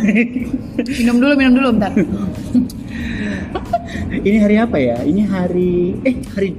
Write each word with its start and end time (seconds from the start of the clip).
minum 1.00 1.16
dulu, 1.20 1.32
minum 1.36 1.54
dulu 1.56 1.68
bentar. 1.76 1.92
Ini 4.26 4.38
hari 4.38 4.56
apa 4.60 4.76
ya? 4.78 4.98
Ini 5.02 5.22
hari 5.28 5.96
eh 6.04 6.16
hari 6.32 6.54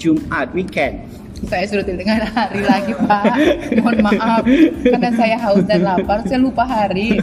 Jumat 0.00 0.50
weekend. 0.56 1.12
Saya 1.42 1.66
sudah 1.66 1.82
di 1.82 1.98
tengah 1.98 2.22
hari 2.22 2.62
lagi, 2.62 2.94
Pak. 2.94 3.24
Mohon 3.82 3.98
maaf. 4.06 4.46
Karena 4.78 5.10
saya 5.18 5.36
haus 5.42 5.66
dan 5.66 5.82
lapar, 5.82 6.22
saya 6.22 6.38
lupa 6.38 6.62
hari. 6.62 7.18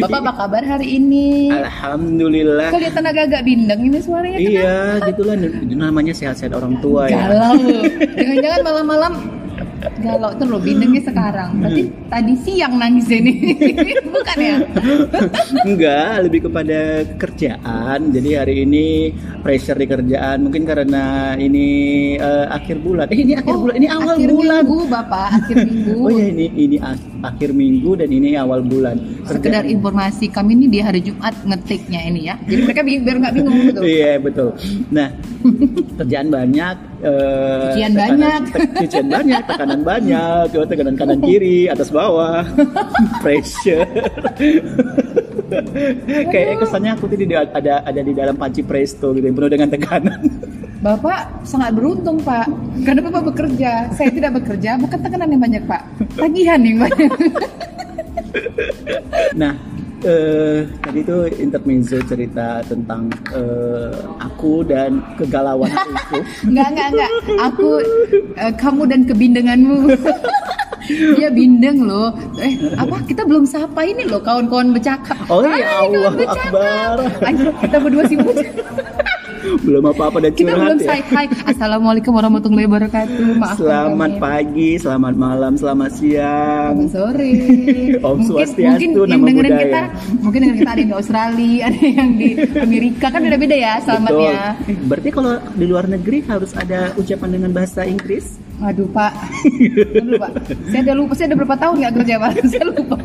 Bapak 0.00 0.18
apa 0.24 0.32
kabar 0.32 0.62
hari 0.64 0.96
ini? 0.96 1.52
Alhamdulillah. 1.52 2.72
Kelihatan 2.72 3.04
agak-agak 3.04 3.44
bindeng 3.44 3.84
ini 3.84 4.00
suaranya. 4.00 4.38
Iya, 4.40 4.76
gitulah 5.12 5.36
itu 5.36 5.76
namanya 5.76 6.16
sehat-sehat 6.16 6.56
orang 6.56 6.80
tua 6.80 7.12
ya. 7.12 7.28
Galau. 7.28 7.84
Jangan-jangan 8.16 8.60
malam-malam 8.64 9.12
galau 10.00 10.30
terus 10.34 10.50
loh 10.50 10.60
bindengnya 10.60 11.02
sekarang. 11.02 11.50
Berarti 11.58 11.82
tadi 12.06 12.34
siang 12.40 12.74
nangis 12.76 13.08
ini. 13.08 13.34
Bukan 14.14 14.38
ya? 14.38 14.56
Enggak, 15.64 16.12
lebih 16.24 16.40
kepada 16.46 16.80
kerjaan. 17.16 18.00
Jadi 18.10 18.30
hari 18.34 18.54
ini 18.64 18.86
pressure 19.40 19.76
di 19.76 19.86
kerjaan 19.86 20.44
mungkin 20.44 20.64
karena 20.64 21.04
ini 21.36 21.66
eh, 22.16 22.46
akhir 22.48 22.80
bulan. 22.80 23.06
Eh 23.10 23.20
ini 23.20 23.32
akhir 23.34 23.52
Oh, 23.54 23.60
bulan, 23.60 23.74
ini 23.76 23.88
awal 23.88 24.14
akhir 24.16 24.30
bulan. 24.30 24.62
minggu, 24.62 24.78
Bapak, 24.88 25.28
akhir 25.38 25.56
minggu. 25.62 25.94
Oh 26.04 26.10
ya 26.10 26.26
ini 26.26 26.46
ini 26.54 26.76
ak- 26.78 27.06
akhir 27.22 27.50
minggu 27.52 27.90
dan 27.94 28.08
ini 28.08 28.28
awal 28.34 28.60
bulan. 28.60 28.96
Sekedar 29.24 29.64
Kerjaan- 29.64 29.72
informasi 29.72 30.24
kami 30.28 30.52
ini 30.54 30.66
di 30.68 30.78
hari 30.78 31.00
Jumat 31.00 31.32
ngetiknya 31.40 32.00
ini 32.04 32.20
ya. 32.24 32.34
Jadi 32.40 32.60
mereka 32.62 32.80
bi- 32.80 33.00
biar 33.00 33.16
nggak 33.18 33.34
bingung 33.34 33.56
gitu. 33.64 33.80
Iya 33.94 34.12
betul. 34.18 34.48
Nah 34.88 35.08
kerjaan 35.98 36.28
banyak, 36.28 36.76
eh, 37.00 37.62
Cucian 37.70 37.92
tekanan- 37.92 38.20
banyak. 38.20 38.42
cucian 38.80 39.06
banyak, 39.06 39.42
tekanan 39.44 39.80
banyak, 39.80 40.44
tekanan 40.50 40.94
kanan 40.94 41.20
kiri, 41.20 41.58
atas 41.66 41.88
bawah, 41.88 42.44
pressure. 43.20 43.84
Kayak 46.26 46.60
kesannya 46.60 46.90
aku 46.92 47.04
tuh 47.06 47.16
di, 47.16 47.26
ada 47.30 47.80
ada 47.80 48.00
di 48.00 48.12
dalam 48.12 48.34
panci 48.34 48.60
presto 48.60 49.12
gitu, 49.12 49.22
yang 49.22 49.36
penuh 49.36 49.50
dengan 49.50 49.68
tekanan. 49.68 50.20
Bapak 50.80 51.44
sangat 51.44 51.72
beruntung 51.72 52.20
Pak, 52.20 52.44
karena 52.84 53.00
Bapak 53.02 53.22
bekerja. 53.26 53.88
Saya 53.90 54.10
tidak 54.10 54.36
bekerja, 54.36 54.76
bukan 54.76 54.98
tekanan 54.98 55.28
yang 55.28 55.42
banyak 55.42 55.62
Pak, 55.64 55.80
tagihan 56.14 56.60
yang 56.60 56.78
banyak. 56.78 57.10
Nah, 59.40 59.52
eh, 60.04 60.66
tadi 60.82 60.98
itu 61.02 61.16
intermezzo 61.38 61.98
cerita 62.06 62.62
tentang 62.66 63.10
eh, 63.34 63.94
aku 64.20 64.62
dan 64.66 65.02
kegalauan 65.18 65.70
aku. 65.74 66.18
Enggak, 66.46 66.68
enggak, 66.74 66.88
enggak. 66.94 67.10
Aku, 67.52 67.68
eh, 68.36 68.52
kamu 68.54 68.82
dan 68.90 69.00
kebindenganmu. 69.06 69.78
Dia 71.16 71.32
bindeng 71.32 71.88
loh. 71.88 72.12
Eh, 72.36 72.60
apa? 72.76 73.00
Kita 73.08 73.24
belum 73.24 73.48
sapa 73.48 73.88
ini 73.88 74.04
loh 74.04 74.20
kawan-kawan 74.20 74.68
bercakap. 74.76 75.16
Oh 75.32 75.40
ya 75.40 75.56
Hai, 75.56 75.64
kawan 75.64 75.88
Allah 75.96 76.12
bercakap. 76.12 76.52
Akbar. 76.52 76.96
Ay, 77.24 77.32
kita 77.40 77.76
berdua 77.80 78.04
sibuk. 78.04 78.36
Belum 79.44 79.84
apa-apa 79.84 80.18
dan 80.24 80.32
Kita 80.32 80.56
belum 80.56 80.80
ya. 80.80 80.96
hai. 81.04 81.26
Assalamualaikum 81.44 82.16
warahmatullahi 82.16 82.64
wabarakatuh. 82.64 83.26
Maaf. 83.36 83.56
Selamat 83.60 84.10
kami. 84.16 84.22
pagi, 84.22 84.70
selamat 84.80 85.14
malam, 85.20 85.52
selamat 85.60 85.90
siang. 85.92 86.72
Selamat 86.80 86.90
sore. 86.96 87.30
Om 88.08 88.16
mungkin, 88.16 88.24
Swastiastu, 88.24 88.64
mungkin 88.64 88.88
yang 88.88 89.20
nama 89.20 89.28
dengerin 89.28 89.52
budaya. 89.52 89.64
kita, 89.64 89.82
mungkin 90.24 90.38
dengerin 90.40 90.60
kita 90.60 90.70
ada 90.72 90.80
yang 90.80 90.88
di 90.88 90.96
Australia, 90.96 91.60
ada 91.68 91.82
yang 91.84 92.10
di 92.16 92.28
Amerika 92.56 93.06
kan 93.12 93.20
beda-beda 93.20 93.56
ya 93.56 93.72
selamatnya. 93.84 94.38
Betul. 94.64 94.84
Berarti 94.88 95.08
kalau 95.12 95.32
di 95.52 95.64
luar 95.68 95.84
negeri 95.92 96.18
harus 96.24 96.50
ada 96.56 96.80
ucapan 96.96 97.28
dengan 97.36 97.50
bahasa 97.52 97.84
Inggris? 97.84 98.40
Pak, 98.54 98.70
Aduh, 98.70 98.88
Pak. 98.88 99.12
Saya 100.70 100.80
udah 100.88 100.94
lupa, 100.94 101.12
saya 101.18 101.26
udah 101.34 101.38
berapa 101.42 101.56
tahun 101.58 101.74
nggak 101.84 101.92
kerja 102.00 102.14
Pak, 102.16 102.32
saya 102.54 102.64
lupa. 102.70 102.98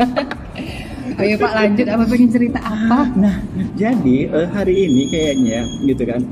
Ayo 1.19 1.35
Pak 1.35 1.51
lanjut, 1.51 1.87
apa 1.91 2.03
pengen 2.07 2.31
cerita 2.31 2.59
apa? 2.63 3.11
Nah, 3.19 3.43
jadi 3.75 4.17
eh, 4.31 4.47
hari 4.55 4.87
ini 4.87 5.11
kayaknya 5.11 5.67
gitu 5.83 6.03
kan. 6.07 6.23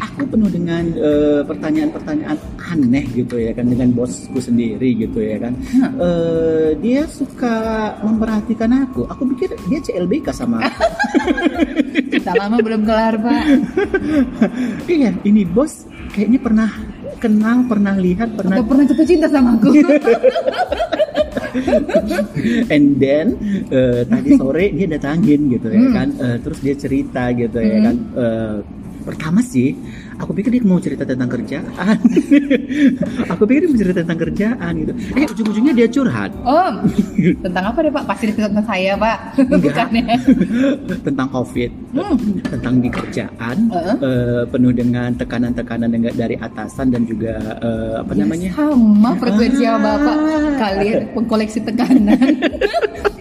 Aku 0.00 0.28
penuh 0.28 0.52
dengan 0.52 0.84
eh, 1.00 1.40
pertanyaan-pertanyaan 1.48 2.36
aneh 2.70 3.04
gitu 3.16 3.40
ya 3.40 3.56
kan 3.56 3.66
dengan 3.72 3.90
bosku 3.96 4.36
sendiri 4.36 4.92
gitu 5.00 5.24
ya 5.24 5.40
kan. 5.40 5.56
Eh, 5.80 6.76
dia 6.84 7.08
suka 7.08 7.96
memperhatikan 8.04 8.68
aku. 8.84 9.08
Aku 9.08 9.24
pikir 9.32 9.56
dia 9.72 9.80
CLBK 9.80 10.28
sama 10.36 10.60
aku. 10.60 10.84
Kita 12.20 12.36
lama 12.36 12.60
belum 12.60 12.84
kelar 12.84 13.16
Pak. 13.16 13.42
iya, 14.92 15.16
ini 15.24 15.48
bos 15.48 15.88
kayaknya 16.12 16.36
pernah 16.36 16.68
kenal, 17.16 17.64
pernah 17.64 17.96
lihat, 17.96 18.28
pernah 18.36 18.60
Atau 18.60 18.66
pernah 18.68 18.84
jatuh 18.84 19.06
cinta 19.08 19.26
sama 19.28 19.56
aku? 19.56 19.72
and 22.74 22.96
then 22.96 23.26
eh, 23.68 24.02
tadi 24.04 24.30
sore 24.36 24.70
dia 24.70 24.86
datangin 24.88 25.50
gitu 25.50 25.68
ya 25.68 25.80
Hmm. 25.80 25.94
kan. 25.94 26.08
Eh, 26.16 26.36
terus 26.40 26.58
dia 26.60 26.74
cerita 26.74 27.30
gitu 27.32 27.58
ya 27.58 27.78
kan. 27.82 27.96
Eh, 28.14 28.54
pertama 29.00 29.40
sih 29.40 29.72
aku 30.20 30.32
pikir 30.32 30.50
dia 30.52 30.62
mau 30.62 30.76
cerita 30.76 31.02
tentang 31.02 31.28
kerjaan 31.28 31.96
aku 33.32 33.42
pikir 33.42 33.60
dia 33.64 33.70
mau 33.70 33.78
cerita 33.78 33.98
tentang 33.98 34.20
kerjaan 34.20 34.72
gitu 34.76 34.92
eh 35.14 35.26
ujung-ujungnya 35.26 35.72
dia 35.74 35.88
curhat 35.88 36.30
Oh, 36.42 36.70
tentang 37.44 37.64
apa 37.66 37.78
deh 37.80 37.90
Pak? 37.90 38.04
Pasti 38.06 38.24
tentang 38.30 38.64
saya 38.64 38.92
Pak. 38.94 39.18
Enggak. 39.50 39.86
Bukan 39.86 39.88
ya? 39.98 40.16
tentang 41.00 41.28
covid 41.28 41.70
Hmm. 41.90 42.14
tentang 42.44 42.78
di 42.78 42.86
kerjaan 42.86 43.56
Heeh. 43.68 43.94
eh, 43.98 44.42
penuh 44.46 44.70
dengan 44.70 45.10
tekanan-tekanan 45.12 45.90
dengan- 45.90 46.14
dari 46.14 46.36
atasan 46.36 46.86
dan 46.88 47.02
juga 47.02 47.34
eh, 47.58 47.94
apa 47.98 48.12
Ya, 48.12 48.22
namanya 48.22 48.48
sama 48.52 49.10
frekuensi 49.16 49.64
sama 49.64 49.82
Bapak. 49.90 50.16
Ah. 50.16 50.52
Kalian 50.60 51.00
pengkoleksi 51.12 51.58
tekanan. 51.60 52.18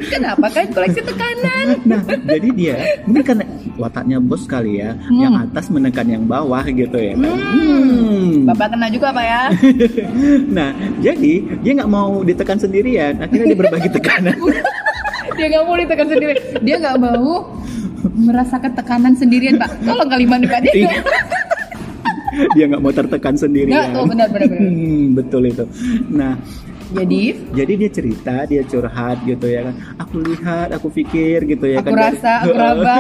Kenapa 0.02 0.48
kan 0.50 0.66
koleksi 0.70 1.02
tekanan? 1.02 1.66
Nah, 1.84 2.02
jadi 2.26 2.50
dia 2.52 2.76
mungkin 3.04 3.24
karena 3.26 3.46
wataknya 3.76 4.18
bos 4.20 4.44
kali 4.46 4.80
ya, 4.80 4.94
Hmm. 5.00 5.20
yang 5.20 5.34
atas 5.40 5.70
menekan 5.70 6.08
yang 6.08 6.24
bawah 6.26 6.64
gitu 6.66 6.89
ya 6.96 7.12
kan. 7.12 7.18
Hmm. 7.20 8.30
Bapak 8.46 8.68
kena 8.72 8.88
juga 8.88 9.08
Pak 9.12 9.22
ya? 9.24 9.44
Nah, 10.58 10.70
jadi 10.98 11.34
dia 11.60 11.72
nggak 11.76 11.92
mau 11.92 12.22
ditekan 12.22 12.58
sendirian, 12.58 13.20
akhirnya 13.20 13.46
dia 13.48 13.60
berbagi 13.60 13.90
tekanan. 14.00 14.38
dia 15.32 15.46
nggak 15.48 15.64
mau 15.64 15.76
ditekan 15.76 16.04
sendiri 16.06 16.34
dia 16.60 16.76
nggak 16.78 16.98
mau 16.98 17.56
merasakan 18.12 18.72
tekanan 18.74 19.14
sendirian 19.14 19.56
pak 19.56 19.72
tolong 19.80 20.10
kalimat 20.10 20.40
dia 20.60 20.60
Iya. 20.76 21.00
dia 22.56 22.66
nggak 22.68 22.82
mau 22.82 22.92
tertekan 22.92 23.36
sendirian. 23.36 23.72
Nggak, 23.72 23.88
tuh, 23.94 24.06
benar, 24.06 24.28
benar, 24.30 24.48
benar. 24.50 24.68
Hmm, 24.68 25.04
betul 25.14 25.42
itu. 25.46 25.64
Nah, 26.10 26.34
jadi 26.90 27.22
jadi 27.52 27.74
dia 27.78 27.90
cerita, 27.90 28.36
dia 28.44 28.62
curhat 28.64 29.24
gitu 29.24 29.46
ya 29.46 29.62
kan. 29.64 29.76
Aku 29.98 30.16
lihat, 30.20 30.68
aku 30.72 30.88
pikir 30.90 31.46
gitu 31.46 31.66
ya 31.66 31.80
aku 31.80 31.88
kan. 31.88 31.94
dari- 31.94 32.06
rasa 32.16 32.32
aku 32.42 32.50
raba 32.54 32.96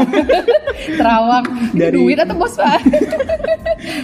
terawang 0.89 1.45
Dari- 1.73 1.91
duit 1.93 2.17
atau 2.17 2.35
bos 2.35 2.55
pak 2.55 2.79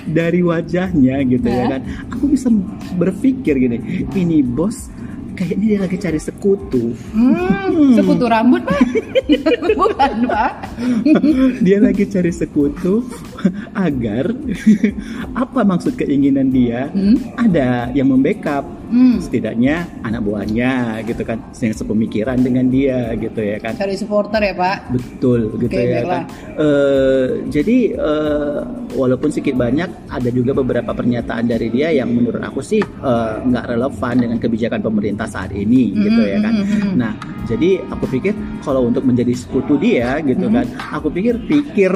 dari 0.09 0.45
wajahnya 0.45 1.21
gitu 1.25 1.47
ya 1.47 1.77
kan. 1.77 1.81
Aku 2.13 2.29
bisa 2.29 2.49
berpikir 2.97 3.57
gini 3.57 4.07
ini 4.13 4.45
bos 4.45 4.89
kayaknya 5.35 5.67
dia 5.67 5.79
lagi 5.83 5.97
cari 5.99 6.19
sekutu. 6.19 6.95
Hmm, 7.11 7.93
sekutu 7.93 8.25
rambut 8.25 8.63
pak? 8.63 8.81
Bukan 9.77 10.13
pak. 10.31 10.53
Dia 11.59 11.77
lagi 11.83 12.07
cari 12.07 12.31
sekutu 12.31 13.03
agar 13.75 14.31
apa 15.43 15.59
maksud 15.67 15.99
keinginan 15.99 16.49
dia? 16.49 16.87
Hmm? 16.95 17.19
ada 17.35 17.91
yang 17.91 18.09
membackup 18.09 18.63
hmm. 18.87 19.17
setidaknya 19.19 19.75
anak 20.01 20.21
buahnya 20.21 20.71
gitu 21.03 21.21
kan 21.21 21.37
yang 21.57 21.73
sepemikiran 21.73 22.37
dengan 22.39 22.65
dia 22.67 23.13
gitu 23.15 23.39
ya 23.39 23.57
kan 23.57 23.73
cari 23.75 23.95
supporter 23.95 24.41
ya 24.41 24.53
pak 24.53 24.77
betul 24.91 25.53
gitu 25.57 25.73
ya 25.73 26.01
baiklah. 26.01 26.23
kan 26.23 26.23
Eh, 26.55 27.27
jadi 27.51 27.77
eh, 27.93 28.59
walaupun 28.95 29.27
sedikit 29.27 29.59
banyak 29.59 30.07
ada 30.07 30.29
juga 30.31 30.55
beberapa 30.55 30.95
pernyataan 30.95 31.45
dari 31.45 31.67
dia 31.67 31.91
yang 31.91 32.07
menurut 32.09 32.39
aku 32.39 32.63
sih 32.63 32.79
eh, 32.79 33.33
nggak 33.43 33.65
relevan 33.69 34.15
dengan 34.15 34.37
kebijakan 34.39 34.79
pemerintah 34.79 35.27
saat 35.27 35.51
ini 35.51 35.91
gitu 35.93 36.15
Mhm, 36.15 36.31
ya 36.31 36.39
kan 36.39 36.53
mhm, 36.55 36.63
mhm. 36.63 36.91
nah 36.95 37.13
jadi 37.45 37.83
aku 37.91 38.05
pikir 38.09 38.31
kalau 38.63 38.87
untuk 38.87 39.03
menjadi 39.03 39.35
sekutu 39.35 39.75
dia 39.75 40.23
gitu 40.23 40.47
Mhm. 40.47 40.53
kan 40.53 40.65
aku 40.95 41.11
pikir 41.11 41.35
pikir 41.43 41.91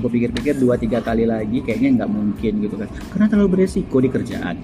aku 0.00 0.08
pikir-pikir 0.10 0.54
dua 0.58 0.74
tiga 0.80 0.98
kali 1.04 1.24
lagi 1.28 1.60
kayaknya 1.62 2.02
nggak 2.02 2.10
mungkin 2.10 2.52
gitu 2.64 2.74
kan 2.80 2.88
karena 3.14 3.26
terlalu 3.30 3.48
beresiko 3.54 3.96
di 4.00 4.08
kerjaan 4.08 4.54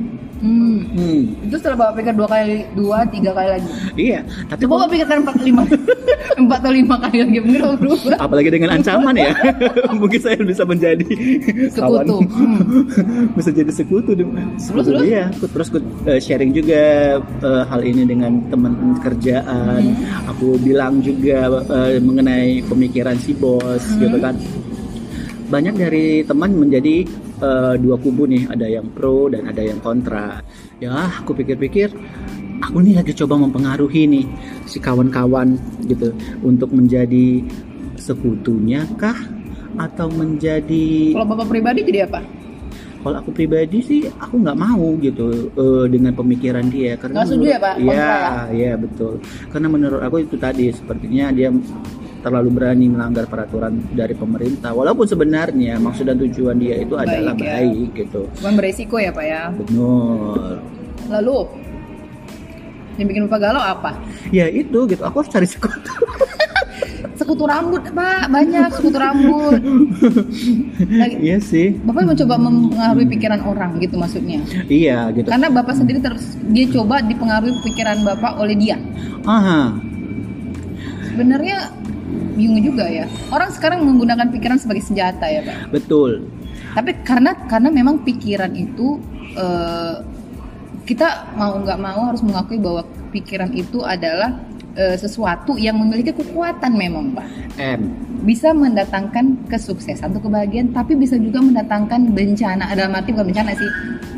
hmm. 0.42 0.78
hmm, 0.96 1.20
itu 1.48 1.54
setelah 1.56 1.76
bapak 1.86 1.94
pikir 2.02 2.14
dua 2.16 2.28
kali 2.28 2.56
dua 2.74 2.98
tiga 3.08 3.30
kali 3.36 3.48
lagi 3.60 3.68
iya 3.96 4.20
tapi 4.50 4.66
coba 4.66 4.74
bapak 4.84 4.88
pikirkan 4.96 5.16
empat 5.22 5.36
lima 5.44 5.62
empat 6.42 6.58
atau 6.66 6.72
lima 6.72 6.94
kali 6.98 7.16
lagi 7.22 7.38
mungkin 7.38 7.62
berubah 7.78 8.16
apalagi 8.18 8.48
dengan 8.50 8.70
ancaman 8.80 9.14
ya 9.14 9.32
mungkin 10.00 10.20
saya 10.20 10.36
bisa 10.42 10.62
menjadi 10.66 11.06
Sekutu. 11.70 12.16
Hmm. 12.26 12.58
bisa 13.38 13.50
jadi 13.52 13.70
sekutu 13.72 14.12
terus? 14.16 15.04
Aku 15.36 15.46
terus 15.50 15.68
aku 15.70 15.78
eh, 16.08 16.20
sharing 16.20 16.50
juga 16.50 16.82
eh, 17.20 17.62
hal 17.68 17.80
ini 17.84 18.02
dengan 18.08 18.32
teman 18.50 18.96
kerjaan 19.00 19.54
Hmm. 19.76 20.28
aku 20.30 20.56
bilang 20.62 20.98
juga 21.04 21.62
eh, 21.62 21.98
mengenai 22.00 22.64
pemikiran 22.66 23.16
si 23.20 23.32
bos 23.36 23.82
Hmm. 23.86 24.00
gitu 24.02 24.16
kan 24.18 24.34
banyak 25.46 25.74
dari 25.78 26.06
teman 26.26 26.54
menjadi 26.58 27.06
eh, 27.42 27.74
dua 27.78 27.96
kubu 27.98 28.26
nih 28.26 28.50
ada 28.50 28.66
yang 28.66 28.86
pro 28.90 29.30
dan 29.30 29.46
ada 29.46 29.62
yang 29.62 29.78
kontra 29.78 30.42
ya 30.82 31.06
aku 31.22 31.38
pikir-pikir 31.38 31.94
aku 32.62 32.82
nih 32.82 32.98
lagi 32.98 33.12
coba 33.14 33.38
mempengaruhi 33.46 34.10
nih 34.10 34.26
si 34.66 34.82
kawan-kawan 34.82 35.54
gitu 35.86 36.10
untuk 36.42 36.74
menjadi 36.74 37.46
sekutunya 37.94 38.84
kah 38.98 39.16
atau 39.76 40.08
menjadi 40.08 41.12
Kalau 41.12 41.28
bapak 41.28 41.46
pribadi 41.52 41.84
jadi 41.84 42.08
apa? 42.08 42.20
kalau 43.06 43.22
aku 43.22 43.30
pribadi 43.30 43.78
sih 43.86 44.02
aku 44.18 44.42
nggak 44.42 44.58
mau 44.58 44.98
gitu 44.98 45.46
eh, 45.54 45.86
dengan 45.86 46.10
pemikiran 46.10 46.66
dia 46.66 46.98
karena 46.98 47.22
Nggak 47.22 47.28
setuju 47.30 47.46
ya, 47.46 47.58
Pak? 47.62 47.74
Iya, 47.78 47.94
ya? 47.94 48.14
iya 48.50 48.72
betul. 48.74 49.22
Karena 49.54 49.68
menurut 49.70 50.02
aku 50.02 50.26
itu 50.26 50.34
tadi 50.34 50.74
sepertinya 50.74 51.30
dia 51.30 51.54
terlalu 52.26 52.50
berani 52.58 52.90
melanggar 52.90 53.30
peraturan 53.30 53.78
dari 53.94 54.10
pemerintah 54.18 54.74
walaupun 54.74 55.06
sebenarnya 55.06 55.78
maksud 55.78 56.10
dan 56.10 56.18
tujuan 56.18 56.58
dia 56.58 56.82
itu 56.82 56.98
adalah 56.98 57.38
Baik, 57.38 57.46
ya. 57.46 57.54
baik 57.62 57.88
gitu. 57.94 58.20
Bukan 58.42 58.54
beresiko 58.58 58.98
ya 58.98 59.14
pak 59.14 59.24
ya. 59.30 59.42
Benar. 59.54 60.58
Lalu 61.06 61.38
yang 62.98 63.06
bikin 63.06 63.22
bapak 63.30 63.40
galau 63.46 63.62
apa? 63.62 63.94
Ya 64.34 64.50
itu 64.50 64.90
gitu. 64.90 65.06
Aku 65.06 65.22
harus 65.22 65.30
cari 65.30 65.46
sekutu. 65.46 65.78
Sekutu 67.16 67.48
rambut 67.48 67.80
pak 67.96 68.28
banyak 68.28 68.68
sekutu 68.76 69.00
rambut. 69.00 69.56
Lagi, 71.00 71.16
iya 71.16 71.40
sih. 71.40 71.72
bapak 71.80 72.12
mencoba 72.12 72.36
mempengaruhi 72.36 73.08
pikiran 73.08 73.40
orang 73.48 73.80
gitu 73.80 73.96
maksudnya. 73.96 74.36
Iya 74.68 75.14
gitu. 75.16 75.24
Karena 75.30 75.48
bapak 75.48 75.80
sendiri 75.80 76.04
terus 76.04 76.36
dia 76.52 76.68
coba 76.68 77.00
dipengaruhi 77.00 77.56
pikiran 77.64 78.04
bapak 78.04 78.36
oleh 78.36 78.52
dia. 78.58 78.76
Aha. 79.24 79.80
Sebenarnya 81.08 81.72
bingung 82.36 82.60
juga 82.60 82.84
ya. 82.86 83.08
Orang 83.32 83.50
sekarang 83.50 83.82
menggunakan 83.82 84.28
pikiran 84.28 84.60
sebagai 84.60 84.84
senjata 84.84 85.24
ya 85.26 85.40
pak. 85.42 85.72
Betul. 85.72 86.28
Tapi 86.76 86.92
karena 87.02 87.32
karena 87.48 87.72
memang 87.72 88.04
pikiran 88.04 88.52
itu 88.52 89.00
eh, 89.34 90.04
kita 90.86 91.34
mau 91.34 91.56
nggak 91.58 91.80
mau 91.80 92.12
harus 92.12 92.22
mengakui 92.22 92.60
bahwa 92.60 92.86
pikiran 93.10 93.50
itu 93.56 93.82
adalah 93.82 94.38
eh, 94.76 94.94
sesuatu 94.94 95.56
yang 95.56 95.80
memiliki 95.80 96.12
kekuatan 96.12 96.76
memang 96.76 97.16
pak. 97.16 97.26
M. 97.56 97.80
Bisa 98.28 98.52
mendatangkan 98.52 99.48
kesuksesan 99.48 100.12
atau 100.12 100.20
kebahagiaan, 100.20 100.74
tapi 100.74 100.98
bisa 100.98 101.16
juga 101.16 101.40
mendatangkan 101.40 102.12
bencana. 102.12 102.74
Dalam 102.76 102.92
arti 102.92 103.16
bukan 103.16 103.32
bencana 103.32 103.56
sih, 103.56 103.70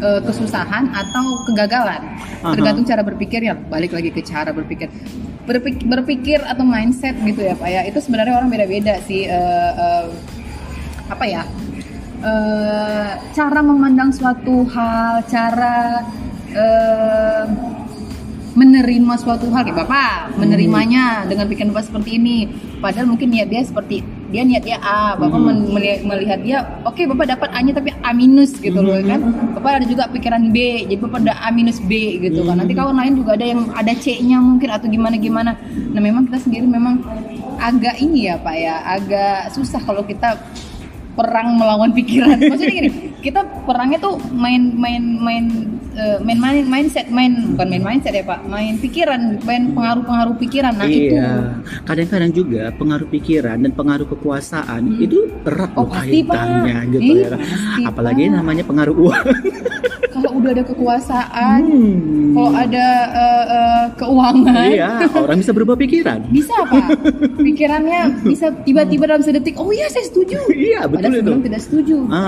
eh, 0.03 0.21
kesusahan 0.27 0.91
atau 0.91 1.25
kegagalan. 1.47 2.03
Aha. 2.43 2.55
Tergantung 2.55 2.85
cara 2.85 3.03
berpikir 3.07 3.47
ya. 3.47 3.55
Balik 3.55 3.95
lagi 3.95 4.11
ke 4.11 4.23
cara 4.27 4.51
berpikir. 4.51 4.91
Berpik- 5.49 5.89
berpikir 5.89 6.45
atau 6.45 6.61
mindset 6.63 7.17
gitu 7.25 7.41
ya 7.41 7.57
pak 7.57 7.69
ya. 7.73 7.81
Itu 7.89 8.05
sebenarnya 8.05 8.37
orang 8.37 8.53
beda-beda 8.53 9.01
sih. 9.09 9.25
eh, 9.25 9.73
eh, 9.73 10.07
apa 11.09 11.25
ya? 11.25 11.43
eh, 12.21 13.11
cara 13.33 13.61
memandang 13.65 14.13
suatu 14.13 14.67
hal, 14.69 15.25
cara 15.25 16.05
eh, 16.53 17.45
menerima 18.59 19.15
suatu 19.23 19.47
hal 19.55 19.63
kayak 19.71 19.87
bapak 19.87 20.35
menerimanya 20.35 21.23
dengan 21.31 21.47
pikiran 21.47 21.71
bapak 21.71 21.89
seperti 21.89 22.19
ini. 22.19 22.51
Padahal 22.83 23.07
mungkin 23.07 23.31
niat 23.31 23.49
dia 23.49 23.63
seperti 23.63 24.03
dia 24.29 24.45
niat 24.45 24.61
dia 24.61 24.77
A, 24.79 25.17
bapak 25.17 25.41
Hmm. 25.41 25.49
men- 25.49 25.69
meli- 25.73 26.05
melihat 26.05 26.39
dia, 26.45 26.59
oke 26.85 27.01
bapak 27.17 27.33
dapat 27.33 27.49
A-nya 27.57 27.73
tapi 27.73 27.91
A 28.05 28.13
minus 28.13 28.53
gitu 28.61 28.77
loh 28.77 29.01
kan. 29.01 29.21
Bapak 29.57 29.81
ada 29.81 29.87
juga 29.89 30.05
pikiran 30.09 30.53
B, 30.53 30.85
jadi 30.85 31.01
bapak 31.01 31.25
ada 31.25 31.35
A 31.41 31.49
minus 31.49 31.81
B 31.81 32.21
gitu 32.21 32.45
kan. 32.45 32.61
Nanti 32.61 32.77
kawan 32.77 32.93
lain 32.93 33.17
juga 33.17 33.41
ada 33.41 33.47
yang 33.49 33.73
ada 33.73 33.93
C-nya 33.97 34.37
mungkin 34.37 34.69
atau 34.69 34.87
gimana 34.87 35.17
gimana. 35.17 35.57
Nah 35.97 36.01
memang 36.05 36.29
kita 36.29 36.45
sendiri 36.45 36.69
memang 36.69 37.01
agak 37.59 37.97
ini 37.99 38.29
ya 38.29 38.37
pak 38.37 38.55
ya, 38.55 38.75
agak 38.85 39.51
susah 39.51 39.81
kalau 39.81 40.05
kita 40.05 40.37
perang 41.17 41.57
melawan 41.59 41.91
pikiran. 41.91 42.39
Maksudnya 42.53 42.75
gini, 42.85 42.91
kita 43.25 43.43
perangnya 43.65 43.99
tuh 43.99 44.21
main 44.31 44.77
main 44.77 45.03
main 45.19 45.45
eh, 45.99 46.19
main 46.21 46.39
main 46.39 46.63
mindset, 46.65 47.07
main 47.09 47.33
bukan 47.53 47.67
main 47.69 47.85
mindset 47.85 48.13
ya 48.13 48.23
Pak, 48.23 48.47
main 48.47 48.79
pikiran, 48.79 49.21
main 49.43 49.63
pengaruh-pengaruh 49.73 50.37
pikiran. 50.39 50.73
Nah 50.73 50.87
itu 50.87 51.13
iya. 51.13 51.59
Kadang-kadang 51.83 52.31
juga 52.31 52.63
pengaruh 52.73 53.09
pikiran 53.09 53.59
dan 53.59 53.73
pengaruh 53.73 54.07
kekuasaan 54.09 54.83
itu 54.97 55.27
erat 55.43 55.71
Oh, 55.75 55.87
kaitannya 55.87 56.79
gitu 56.93 57.13
Ih, 57.13 57.23
ya. 57.23 57.31
pasti, 57.33 57.83
Apalagi 57.85 58.23
Pak. 58.25 58.33
namanya 58.33 58.65
pengaruh 58.65 58.97
uang. 58.97 59.27
kalau 60.09 60.31
udah 60.35 60.51
ada 60.51 60.65
kekuasaan, 60.65 61.61
Hmm. 61.63 62.33
kalau 62.33 62.51
ada 62.53 62.87
eh, 63.09 63.45
eh, 63.49 63.85
keuangan, 63.95 64.67
Iya, 64.69 64.91
orang 65.13 65.39
bisa 65.39 65.53
berubah 65.53 65.77
pikiran. 65.77 66.21
bisa 66.29 66.55
Pak. 66.65 66.89
Pikirannya 67.39 68.01
bisa 68.25 68.47
tiba-tiba 68.61 69.07
dalam 69.07 69.21
sedetik, 69.21 69.55
oh 69.55 69.71
iya 69.71 69.87
saya 69.87 70.05
setuju. 70.05 70.39
Iya, 70.59 70.85
betul 70.85 71.11
Padahal 71.11 71.23
itu. 71.23 71.45
tidak 71.45 71.61
setuju. 71.61 71.97
Ah, 72.09 72.27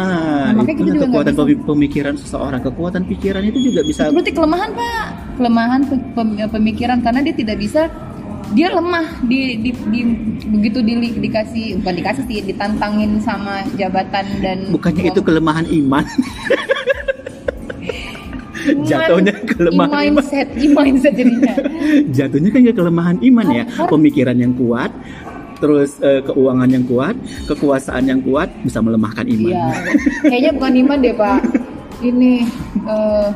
Nah, 0.51 0.53
makanya 0.57 0.77
kita 0.79 0.89
juga 0.89 1.05
kekuatan 1.05 1.35
pemikiran 1.65 2.15
seseorang. 2.17 2.61
Kekuatan 2.63 3.03
pikiran 3.05 3.43
itu 3.43 3.59
juga 3.61 3.81
bisa 3.85 4.09
berarti 4.09 4.33
kelemahan 4.33 4.71
pak, 4.73 5.05
kelemahan 5.37 5.81
pem- 5.87 6.51
pemikiran 6.51 6.99
karena 7.05 7.21
dia 7.21 7.35
tidak 7.37 7.57
bisa 7.61 7.87
dia 8.51 8.67
lemah 8.75 9.07
di, 9.31 9.63
di, 9.63 9.71
di- 9.95 10.17
begitu 10.51 10.83
di, 10.83 10.95
dikasih 11.23 11.79
bukan 11.79 11.95
dikasih 12.03 12.25
sih 12.27 12.39
ditantangin 12.43 13.23
sama 13.23 13.63
jabatan 13.79 14.27
dan 14.43 14.59
bukannya 14.75 15.07
uang. 15.07 15.13
itu 15.15 15.21
kelemahan 15.23 15.67
iman. 15.71 16.05
Iman- 18.61 18.85
jatuhnya 18.85 19.33
kelemahan 19.49 20.05
iman. 20.13 20.21
mindset 20.21 20.49
mindset 20.53 21.15
jadinya 21.17 21.55
Jatuhnya 22.17 22.51
kan 22.53 22.61
ke 22.67 22.73
kelemahan 22.75 23.17
iman 23.23 23.47
ya. 23.55 23.65
Pemikiran 23.89 24.37
yang 24.37 24.53
kuat, 24.53 24.91
terus 25.63 25.97
eh, 26.03 26.21
keuangan 26.21 26.69
yang 26.69 26.85
kuat, 26.85 27.15
kekuasaan 27.49 28.05
yang 28.11 28.21
kuat 28.21 28.51
bisa 28.67 28.83
melemahkan 28.83 29.25
iman. 29.31 29.53
iya 29.55 29.67
kayaknya 30.31 30.51
bukan 30.59 30.73
iman 30.85 30.99
deh 31.01 31.15
pak 31.15 31.41
ini 32.01 32.45
eh, 32.85 33.29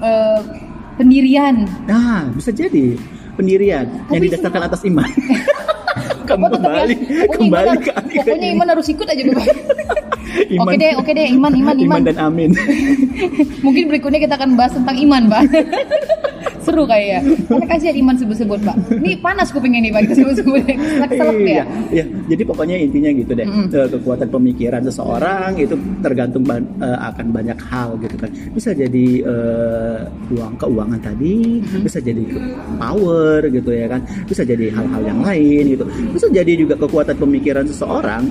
eh, 0.00 0.40
pendirian 0.96 1.64
Nah, 1.84 2.30
bisa 2.32 2.50
jadi 2.50 2.96
pendirian 3.34 3.86
yang 4.10 4.20
Tapi 4.20 4.26
didasarkan 4.30 4.62
atas 4.66 4.80
iman. 4.86 5.08
Kamu 6.28 6.48
Oh, 6.48 6.50
ya. 6.50 6.56
kembali, 6.56 6.94
Pokoknya 6.96 7.36
kembali 7.36 7.68
iman, 7.68 7.78
ke 7.78 7.90
pokoknya 8.18 8.48
iman 8.56 8.66
harus 8.72 8.86
ikut 8.88 9.06
aja 9.06 9.22
bapak 9.28 9.46
iman. 10.56 10.62
oke 10.66 10.74
deh 10.74 10.92
oke 10.96 11.10
deh 11.12 11.26
iman 11.36 11.52
iman 11.54 11.76
iman, 11.78 12.00
dan 12.02 12.16
amin. 12.18 12.50
Mungkin 13.60 13.84
berikutnya 13.86 14.18
kita 14.18 14.34
akan 14.34 14.56
bahas 14.56 14.72
tentang 14.74 14.96
iman, 14.98 15.22
Pak. 15.30 15.42
Seru 16.64 16.84
kayaknya. 16.84 17.20
Karena 17.46 17.66
kasihan 17.68 17.96
iman 18.00 18.14
sebut-sebut, 18.16 18.60
Pak. 18.60 18.76
Ini 18.96 19.20
panas 19.20 19.48
kupingnya 19.48 19.80
nih, 19.80 19.92
Pak. 19.92 20.00
Kita 20.04 20.14
sebut-sebut. 20.18 20.60
Selek-selek 20.64 21.36
ya. 21.38 21.44
iya, 21.44 21.64
iya. 21.92 22.04
Jadi 22.26 22.42
pokoknya 22.42 22.76
intinya 22.76 23.10
gitu 23.12 23.32
deh. 23.32 23.44
Eh, 23.44 23.88
Kekuatan 23.94 24.28
pemikiran 24.28 24.82
seseorang 24.82 25.54
itu 25.56 25.74
tergantung 26.00 26.42
ban- 26.42 26.66
eh, 26.78 26.98
akan 27.04 27.26
banyak 27.30 27.58
hal 27.62 28.00
gitu 28.00 28.16
kan. 28.16 28.30
Bisa 28.50 28.72
jadi 28.72 29.06
eh, 29.22 29.98
uang 30.32 30.54
keuangan 30.56 31.00
tadi, 31.00 31.60
bisa 31.78 32.00
jadi 32.00 32.24
power 32.76 33.44
gitu 33.46 33.70
ya 33.70 33.86
kan. 33.86 34.00
Bisa 34.24 34.42
jadi 34.42 34.72
hal-hal 34.72 35.02
yang 35.04 35.20
lain 35.20 35.64
gitu. 35.70 35.84
Bisa 36.10 36.26
jadi 36.28 36.52
juga 36.56 36.74
kekuatan 36.74 37.14
pemikiran 37.14 37.64
seseorang 37.64 38.24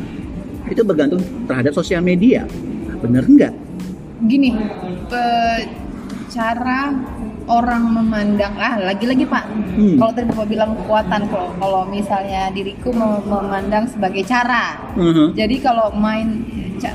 itu 0.65 0.81
bergantung 0.81 1.22
terhadap 1.46 1.72
sosial 1.72 2.01
media. 2.01 2.43
Bener 3.00 3.24
nggak? 3.24 3.53
Gini, 4.24 4.55
cara 6.31 6.96
orang 7.47 7.83
memandang 7.91 8.55
ah 8.55 8.79
lagi-lagi 8.79 9.27
Pak. 9.27 9.45
Hmm. 9.75 9.95
Kalau 10.00 10.12
tadi 10.15 10.25
Bapak 10.31 10.47
bilang 10.47 10.71
kekuatan 10.79 11.21
kalau 11.27 11.50
kalau 11.59 11.81
misalnya 11.88 12.47
diriku 12.55 12.95
mem- 12.95 13.23
memandang 13.27 13.88
sebagai 13.88 14.23
cara. 14.23 14.79
Mhm. 14.95 15.35
Jadi 15.35 15.55
kalau 15.59 15.91
main 15.91 16.43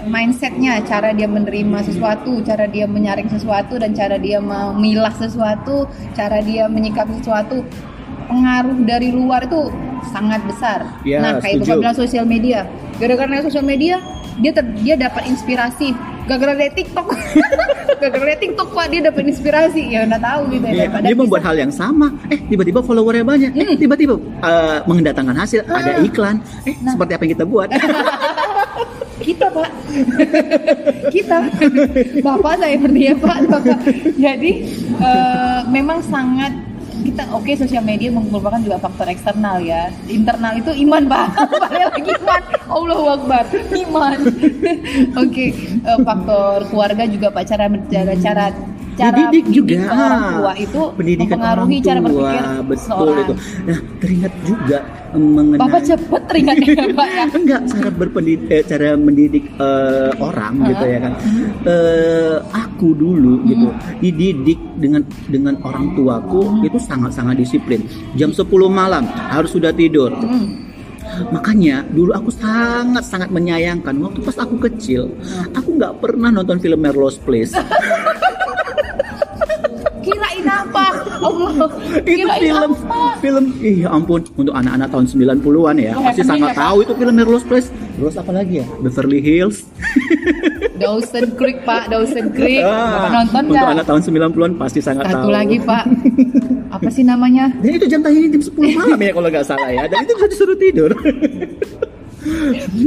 mindsetnya, 0.09 0.85
cara 0.85 1.17
dia 1.17 1.25
menerima 1.25 1.81
sesuatu, 1.81 2.45
cara 2.45 2.69
dia 2.69 2.85
menyaring 2.85 3.28
sesuatu, 3.33 3.81
dan 3.81 3.97
cara 3.97 4.21
dia 4.21 4.37
memilah 4.37 5.14
sesuatu, 5.17 5.88
cara 6.12 6.45
dia 6.45 6.69
menyikapi 6.69 7.25
sesuatu, 7.25 7.64
pengaruh 8.28 8.76
dari 8.85 9.09
luar 9.09 9.49
itu 9.49 9.73
sangat 10.12 10.45
besar. 10.45 10.85
Ya, 11.09 11.25
nah, 11.25 11.40
kayak 11.40 11.64
setuju. 11.64 11.73
bapak 11.73 11.81
bilang 11.81 11.97
sosial 11.97 12.26
media, 12.28 12.69
gara-gara 13.00 13.40
sosial 13.45 13.64
media 13.64 13.97
dia 14.38 14.52
ter- 14.52 14.76
dia 14.85 14.95
dapat 14.95 15.25
inspirasi. 15.26 15.97
Gara-gara 16.29 16.53
dari 16.55 16.73
TikTok, 16.75 17.07
gara-gara 18.01 18.25
dari 18.27 18.39
TikTok 18.39 18.69
pak 18.71 18.87
dia 18.89 19.01
dapat 19.03 19.25
inspirasi. 19.27 19.83
Ya 19.89 20.05
nggak 20.05 20.21
tahu 20.21 20.41
gitu 20.53 20.67
ya. 20.69 20.85
Iya, 20.85 21.01
dia 21.01 21.17
membuat 21.17 21.43
hal 21.43 21.57
yang 21.57 21.73
sama, 21.73 22.13
eh 22.29 22.37
tiba-tiba 22.45 22.85
followernya 22.85 23.25
banyak, 23.25 23.51
eh 23.51 23.65
Hmm. 23.65 23.79
tiba-tiba 23.81 24.15
eh, 24.45 24.79
mendatangkan 24.85 25.35
hasil, 25.35 25.65
ada 25.65 25.97
Ah. 25.97 26.05
iklan, 26.05 26.37
eh 26.63 26.77
Nah. 26.79 26.93
seperti 26.93 27.13
apa 27.15 27.23
yang 27.25 27.33
kita 27.33 27.45
buat. 27.45 27.69
kita 29.19 29.51
pak 29.51 29.71
kita 31.15 31.37
bapak 32.23 32.55
saya 32.55 32.79
seperti 32.79 33.01
ya 33.03 33.15
pak 33.19 33.39
bapak 33.51 33.79
jadi 34.15 34.51
eh, 34.95 35.61
memang 35.69 35.99
sangat 36.07 36.55
kita 37.05 37.23
oke 37.35 37.52
sosial 37.55 37.85
media 37.85 38.09
merupakan 38.11 38.59
juga 38.59 38.78
faktor 38.83 39.07
eksternal 39.11 39.62
ya. 39.62 39.90
Internal 40.11 40.59
itu 40.59 40.71
iman 40.87 41.02
pak. 41.07 41.26
Balik 41.62 41.88
lagi 41.95 42.12
iman. 42.23 42.43
Allah 42.69 43.00
Akbar. 43.17 43.45
Iman. 43.73 44.19
Oke 45.25 45.47
eh, 45.81 45.99
faktor 46.05 46.69
keluarga 46.69 47.05
juga 47.09 47.33
pak. 47.33 47.45
Cara 47.49 47.64
cara 48.21 48.47
cara 48.99 49.14
Dididik 49.14 49.47
juga. 49.49 49.78
orang 49.87 50.23
tua 50.35 50.52
itu 50.59 50.81
pendidikan 50.93 51.38
mempengaruhi 51.38 51.71
orang 51.71 51.87
cara 51.87 51.99
tua, 51.99 52.11
berpikir 52.11 52.43
betul 52.67 52.83
seseorang. 52.83 53.19
itu. 53.23 53.35
Nah, 53.62 53.78
teringat 53.97 54.33
juga 54.43 54.78
em, 55.09 55.23
mengenai 55.31 55.61
Bapak 55.61 55.81
cepet 55.85 56.23
teringatnya 56.26 56.75
Pak 56.99 57.09
ya. 57.09 57.25
enggak 57.31 57.61
cara 57.64 57.88
berpendidik 57.90 58.49
eh, 58.49 58.62
cara 58.62 58.87
mendidik 58.95 59.45
eh, 59.55 60.11
orang 60.19 60.52
gitu 60.67 60.85
ya 60.85 60.99
kan 61.00 61.12
Eh, 61.61 62.37
aku 62.50 62.88
dulu 62.93 63.45
gitu 63.45 63.69
dididik 63.99 64.59
dengan 64.75 65.00
dengan 65.26 65.55
orang 65.62 65.93
tuaku 65.93 66.43
itu 66.62 66.78
sangat 66.78 67.12
sangat 67.12 67.37
disiplin 67.37 67.87
jam 68.14 68.31
10 68.31 68.43
malam 68.69 69.05
harus 69.07 69.50
sudah 69.50 69.71
tidur 69.71 70.11
makanya 71.28 71.83
dulu 71.88 72.12
aku 72.12 72.31
sangat 72.31 73.02
sangat 73.02 73.28
menyayangkan 73.28 73.97
waktu 73.99 74.19
pas 74.21 74.38
aku 74.38 74.55
kecil 74.62 75.11
aku 75.50 75.75
nggak 75.75 75.99
pernah 75.99 76.31
nonton 76.31 76.57
film 76.57 76.78
Merlo's 76.78 77.19
Place? 77.19 77.52
Allah. 81.21 81.51
itu 81.99 82.07
Kirain 82.17 82.41
film 82.41 82.71
apa? 82.73 83.01
film 83.19 83.45
ih 83.59 83.77
ya 83.83 83.89
ampun 83.89 84.21
untuk 84.33 84.53
anak-anak 84.53 84.89
tahun 84.89 85.05
90-an 85.07 85.77
ya 85.77 85.93
Oh, 85.93 86.03
pasti 86.03 86.21
happening 86.21 86.29
sangat 86.29 86.49
ya, 86.49 86.59
tahu 86.59 86.77
itu 86.81 86.93
film 86.95 87.15
Merlo's 87.15 87.43
Place 87.43 87.69
terus 87.95 88.15
apa 88.15 88.31
lagi 88.31 88.55
ya 88.61 88.67
Beverly 88.79 89.21
Hills 89.21 89.57
Dawson 90.79 91.35
Creek 91.35 91.67
Pak, 91.67 91.91
Dawson 91.91 92.31
Creek. 92.31 92.63
Bapak 92.63 93.03
Ah, 93.03 93.11
nonton 93.19 93.43
untuk 93.51 93.67
anak 93.69 93.85
tahun 93.85 94.01
90-an 94.31 94.53
pasti 94.57 94.79
sangat 94.79 95.11
Satu 95.11 95.27
tahu 95.27 95.31
lagi 95.33 95.59
Pak. 95.59 95.85
Apa 96.79 96.87
sih 96.87 97.03
namanya? 97.03 97.51
Dan 97.59 97.75
itu 97.75 97.87
jam 97.89 97.99
tayangnya 97.99 98.39
jam 98.39 98.43
10 98.47 98.55
malam 98.79 98.95
ya 98.97 99.11
kalau 99.11 99.27
nggak 99.27 99.43
salah 99.43 99.69
ya. 99.69 99.91
Dan 99.91 100.07
itu 100.07 100.15
bisa 100.15 100.29
disuruh 100.29 100.55
tidur. 100.55 100.91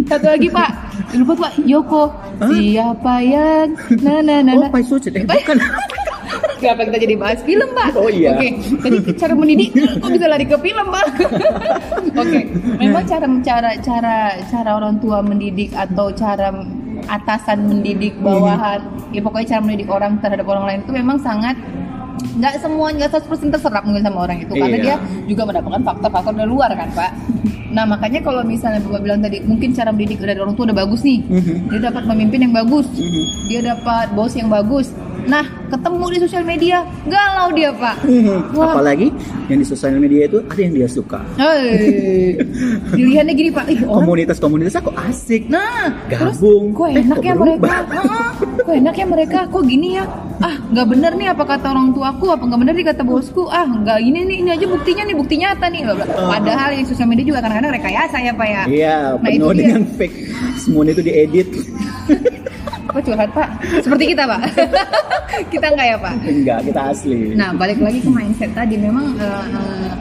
Satu 0.05 0.25
lagi 0.25 0.47
Pak. 0.47 0.69
Lupa 1.13 1.33
Pak, 1.37 1.51
Yoko. 1.61 2.03
Hah? 2.39 2.47
Siapa 2.47 3.13
yang 3.19 3.67
na 3.99 4.15
na 4.21 4.35
na 4.39 4.51
Oh, 4.53 4.61
na. 4.61 4.67
Pai 4.69 4.83
Sucit. 4.83 5.11
Eh, 5.11 5.23
bukan. 5.23 5.57
Kenapa 6.61 6.85
kita 6.85 6.97
jadi 7.01 7.15
bahas 7.17 7.41
film, 7.41 7.69
Pak? 7.73 7.97
Oh, 7.97 8.05
iya. 8.05 8.37
Oke, 8.37 8.47
tadi 8.77 8.97
cara 9.17 9.33
mendidik 9.33 9.73
kok 9.73 10.07
bisa 10.07 10.29
lari 10.29 10.45
ke 10.45 10.53
film, 10.55 10.85
Pak? 10.87 11.05
Oke, 12.21 12.39
memang 12.77 13.03
cara 13.03 13.25
cara 13.41 13.69
cara 13.81 14.15
cara 14.45 14.69
orang 14.77 15.01
tua 15.01 15.25
mendidik 15.25 15.73
atau 15.73 16.13
cara 16.13 16.53
atasan 17.09 17.65
mendidik 17.65 18.13
bawahan, 18.21 18.77
ya 19.09 19.19
pokoknya 19.19 19.57
cara 19.57 19.61
mendidik 19.65 19.89
orang 19.89 20.21
terhadap 20.21 20.45
orang 20.45 20.69
lain 20.69 20.79
itu 20.85 20.93
memang 20.93 21.17
sangat 21.17 21.57
nggak 22.21 22.61
semua 22.61 22.93
nggak 22.93 23.09
100% 23.17 23.49
terserap 23.49 23.81
mungkin 23.81 24.05
sama 24.05 24.29
orang 24.29 24.37
itu 24.39 24.53
karena 24.53 24.77
Iya. 24.77 24.85
dia 24.85 24.95
juga 25.25 25.49
mendapatkan 25.49 25.81
faktor-faktor 25.81 26.37
dari 26.37 26.45
luar 26.45 26.69
kan 26.71 26.93
pak. 26.93 27.11
Nah 27.73 27.89
makanya 27.89 28.21
kalau 28.21 28.45
misalnya 28.45 28.77
bapak 28.79 29.01
bilang 29.01 29.19
tadi 29.19 29.41
mungkin 29.41 29.73
cara 29.73 29.89
mendidik 29.89 30.21
dari 30.21 30.37
orang 30.37 30.53
tua 30.53 30.69
udah 30.69 30.77
bagus 30.77 31.01
nih, 31.01 31.25
Mhm. 31.25 31.73
dia 31.73 31.79
dapat 31.81 32.03
pemimpin 32.05 32.39
yang 32.45 32.53
bagus, 32.53 32.85
Mhm. 32.93 33.23
dia 33.49 33.59
dapat 33.65 34.13
bos 34.13 34.33
yang 34.37 34.53
bagus. 34.53 34.93
Nah, 35.21 35.45
ketemu 35.69 36.05
di 36.09 36.19
sosial 36.19 36.43
media, 36.43 36.81
galau 37.05 37.53
dia, 37.53 37.69
Pak. 37.69 37.95
Wah. 38.57 38.73
Apalagi 38.73 39.13
yang 39.45 39.59
di 39.61 39.67
sosial 39.67 39.93
media 39.95 40.25
itu 40.25 40.41
ada 40.41 40.61
yang 40.61 40.73
dia 40.73 40.87
suka. 40.89 41.21
Hei, 41.37 42.37
dilihatnya 42.97 43.33
gini, 43.37 43.49
Pak. 43.53 43.65
Ih, 43.69 43.79
orang 43.85 44.01
Komunitas-komunitas 44.05 44.81
kok 44.81 44.97
asik. 44.97 45.45
Nah, 45.45 45.93
terus 46.09 46.41
Gabung. 46.41 46.73
kok 46.73 46.89
Eh, 46.89 47.05
enak 47.05 47.17
kok 47.17 47.25
ya 47.25 47.33
mereka? 47.37 47.73
Heeh, 47.85 48.29
kok 48.65 48.73
enak 48.73 48.95
ya 48.97 49.05
mereka? 49.05 49.39
Kok 49.47 49.63
gini 49.63 49.87
ya? 50.01 50.03
Ah, 50.41 50.57
nggak 50.57 50.87
bener 50.89 51.11
nih 51.13 51.27
apa 51.29 51.43
kata 51.45 51.69
orang 51.69 51.93
tuaku, 51.93 52.25
apa 52.33 52.43
nggak 52.49 52.61
bener 52.65 52.73
nih 52.73 52.85
kata 52.89 53.03
bosku? 53.05 53.45
Ah, 53.45 53.69
nggak 53.69 53.99
ini 54.01 54.19
nih, 54.25 54.37
ini 54.41 54.49
aja 54.57 54.65
buktinya 54.65 55.03
nih, 55.05 55.15
bukti 55.15 55.35
nyata 55.37 55.65
nih. 55.69 55.81
Bla. 55.85 56.05
Padahal 56.09 56.69
yang 56.73 56.87
sosial 56.89 57.05
media 57.05 57.25
juga 57.29 57.45
kadang-kadang 57.45 57.77
rekayasa 57.77 58.17
ya, 58.25 58.33
Pak 58.33 58.47
ya. 58.49 58.63
Iya, 58.65 58.97
Nah, 59.13 59.21
penuh 59.21 59.53
dengan 59.53 59.81
fake. 59.85 60.17
Semuanya 60.57 60.97
itu 60.97 61.03
diedit. 61.05 61.49
Apa 62.91 62.99
curhat, 62.99 63.31
Pak? 63.31 63.49
Seperti 63.79 64.05
kita, 64.11 64.27
Pak. 64.27 64.41
kita 65.53 65.65
nggak 65.71 65.87
ya, 65.87 65.97
Pak? 65.97 66.13
Enggak, 66.21 66.59
kita 66.67 66.81
asli. 66.91 67.19
Nah, 67.33 67.55
balik 67.55 67.79
lagi 67.79 68.03
ke 68.03 68.11
mindset 68.11 68.51
tadi 68.51 68.75
memang 68.75 69.15
eh, 69.15 69.91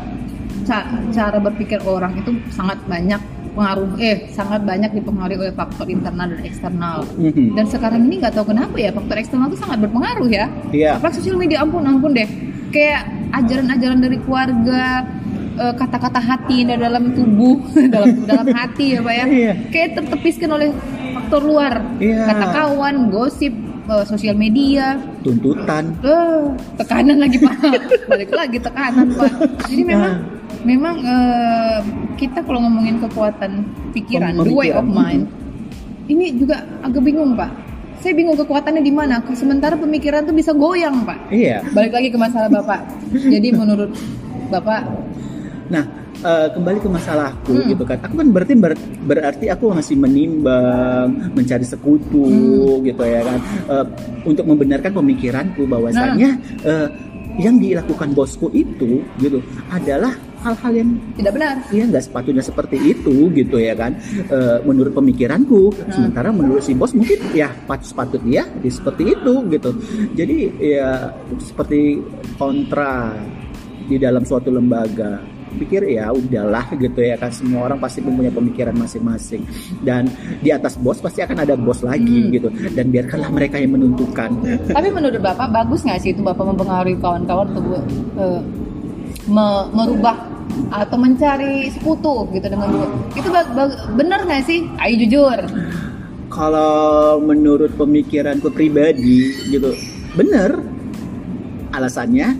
ca- 0.66 0.90
cara 1.08 1.38
berpikir 1.38 1.78
orang 1.86 2.18
itu 2.18 2.34
sangat 2.50 2.82
banyak 2.84 3.22
pengaruh 3.50 3.98
eh 3.98 4.30
sangat 4.30 4.62
banyak 4.62 4.90
dipengaruhi 4.92 5.38
oleh 5.40 5.54
faktor 5.54 5.86
internal 5.86 6.26
dan 6.28 6.42
eksternal. 6.42 7.06
Mhm. 7.14 7.54
Dan 7.54 7.64
sekarang 7.66 8.06
ini 8.06 8.18
nggak 8.18 8.34
tahu 8.34 8.50
kenapa 8.50 8.74
ya 8.74 8.90
faktor 8.90 9.16
eksternal 9.16 9.46
itu 9.46 9.58
sangat 9.58 9.78
berpengaruh 9.80 10.26
ya. 10.26 10.46
Iya. 10.70 10.98
Apalagi 10.98 11.18
sosial 11.18 11.38
media 11.38 11.62
ampun 11.62 11.86
ampun 11.86 12.10
deh. 12.10 12.26
Kayak 12.70 13.06
ajaran-ajaran 13.30 13.98
dari 13.98 14.18
keluarga 14.18 14.82
eh, 15.58 15.74
kata-kata 15.74 16.18
hati 16.18 16.62
dalam 16.62 17.10
tubuh 17.10 17.58
dalam 17.94 18.22
dalam 18.22 18.46
hati 18.50 18.94
ya 18.94 19.00
pak 19.00 19.14
ya 19.14 19.24
Iya. 19.26 19.52
kayak 19.70 19.88
tertepiskan 19.94 20.50
oleh 20.50 20.68
faktor 21.30 21.46
luar. 21.46 21.74
Iya. 22.02 22.26
kata 22.26 22.46
kawan 22.50 22.96
gosip 23.14 23.54
eh, 23.86 24.04
sosial 24.04 24.34
media. 24.34 24.98
Tuntutan. 25.22 25.94
Eh, 26.02 26.42
tekanan 26.74 27.22
lagi 27.22 27.38
pak. 27.38 27.54
Balik 28.10 28.30
lagi 28.34 28.58
tekanan 28.58 29.14
pak. 29.14 29.32
Jadi 29.70 29.82
memang 29.86 30.10
Nah. 30.10 30.18
memang 30.66 30.96
eh, 31.06 31.78
kita 32.18 32.42
kalau 32.42 32.66
ngomongin 32.66 32.98
kekuatan 32.98 33.62
pikiran 33.94 34.34
the 34.42 34.50
way 34.50 34.74
of 34.74 34.82
mind 34.82 35.30
ini 36.10 36.34
juga 36.34 36.66
agak 36.82 37.06
bingung 37.06 37.38
pak. 37.38 37.54
Saya 38.02 38.16
bingung 38.16 38.34
kekuatannya 38.34 38.82
di 38.82 38.90
mana. 38.90 39.22
Sementara 39.36 39.78
pemikiran 39.78 40.26
tuh 40.26 40.34
bisa 40.34 40.50
goyang 40.50 41.06
pak. 41.06 41.30
Iya. 41.30 41.62
balik 41.70 41.94
lagi 41.94 42.10
ke 42.10 42.18
masalah 42.18 42.50
bapak. 42.50 42.82
Jadi 43.14 43.54
menurut 43.54 43.94
bapak 44.50 44.82
Nah, 45.70 45.86
eh, 46.20 46.48
kembali 46.50 46.78
ke 46.78 46.88
masalahku 46.88 47.54
Hmm. 47.54 47.68
gitu 47.68 47.82
kan. 47.82 47.98
Aku 48.00 48.14
kan 48.14 48.28
berarti 48.28 48.54
ber- 48.54 48.76
berarti 49.02 49.46
aku 49.48 49.70
masih 49.70 49.96
menimbang, 49.96 51.32
mencari 51.32 51.64
sekutu 51.64 52.24
Hmm. 52.24 52.82
gitu 52.82 53.02
ya 53.02 53.20
kan. 53.22 53.38
Eh, 53.66 53.84
untuk 54.24 54.44
membenarkan 54.44 54.92
pemikiranku 54.92 55.64
bahwasannya 55.64 56.30
Nah. 56.30 56.66
eh, 56.66 56.88
yang 57.38 57.56
dilakukan 57.56 58.12
bosku 58.12 58.50
itu 58.50 59.00
gitu 59.16 59.38
adalah 59.70 60.12
hal-hal 60.40 60.72
yang 60.74 60.90
tidak 61.14 61.32
benar 61.32 61.54
ya 61.70 61.84
nggak 61.86 62.02
sepatutnya 62.02 62.42
seperti 62.42 62.76
itu 62.90 63.30
gitu 63.30 63.56
ya 63.56 63.72
kan 63.72 63.96
Eh, 64.26 64.58
menurut 64.62 64.92
pemikiranku 64.92 65.70
Nah. 65.70 65.88
sementara 65.90 66.32
menurut 66.32 66.60
si 66.60 66.74
bos 66.74 66.90
mungkin 66.90 67.16
ya 67.32 67.48
patut 67.64 67.92
patut 67.94 68.20
dia 68.20 68.44
ya, 68.50 68.70
seperti 68.70 69.14
itu 69.14 69.34
gitu 69.48 69.70
jadi 70.12 70.36
ya 70.58 70.90
seperti 71.38 72.02
kontra 72.34 73.14
di 73.84 73.96
dalam 73.96 74.22
suatu 74.22 74.48
lembaga 74.48 75.22
pikir 75.56 75.82
ya 75.88 76.10
udahlah 76.10 76.70
gitu 76.74 77.00
ya 77.00 77.16
kan. 77.16 77.30
Semua 77.30 77.66
orang 77.66 77.78
pasti 77.78 77.98
mempunyai 77.98 78.30
pemikiran 78.30 78.74
masing-masing. 78.74 79.42
Dan 79.80 80.06
di 80.38 80.50
atas 80.50 80.76
bos 80.76 80.98
pasti 80.98 81.20
akan 81.20 81.42
ada 81.42 81.54
bos 81.54 81.80
lagi 81.80 82.28
Hmm. 82.28 82.30
gitu. 82.30 82.48
Dan 82.70 82.90
biarkanlah 82.90 83.30
mereka 83.30 83.56
yang 83.56 83.74
menentukan. 83.74 84.30
Tapi 84.70 84.88
menurut 84.90 85.18
bapak 85.18 85.50
bagus 85.50 85.82
nggak 85.82 85.98
sih 85.98 86.10
itu 86.12 86.20
bapak 86.20 86.44
mempengaruhi 86.44 86.98
kawan-kawan 86.98 87.50
untuk 87.50 87.64
me- 89.26 89.68
merubah 89.70 90.16
atau 90.74 90.98
mencari 90.98 91.70
sekutu 91.70 92.26
gitu 92.34 92.46
dengan 92.50 92.74
itu 93.14 93.28
ba- 93.30 93.46
ba- 93.54 93.78
benar 93.94 94.26
nggak 94.26 94.42
sih? 94.44 94.66
Ayo 94.78 94.94
jujur. 95.06 95.38
Kalau 96.30 97.18
menurut 97.18 97.74
pemikiranku 97.74 98.50
pribadi 98.50 99.30
gitu 99.50 99.74
benar. 100.14 100.58
Alasannya 101.70 102.34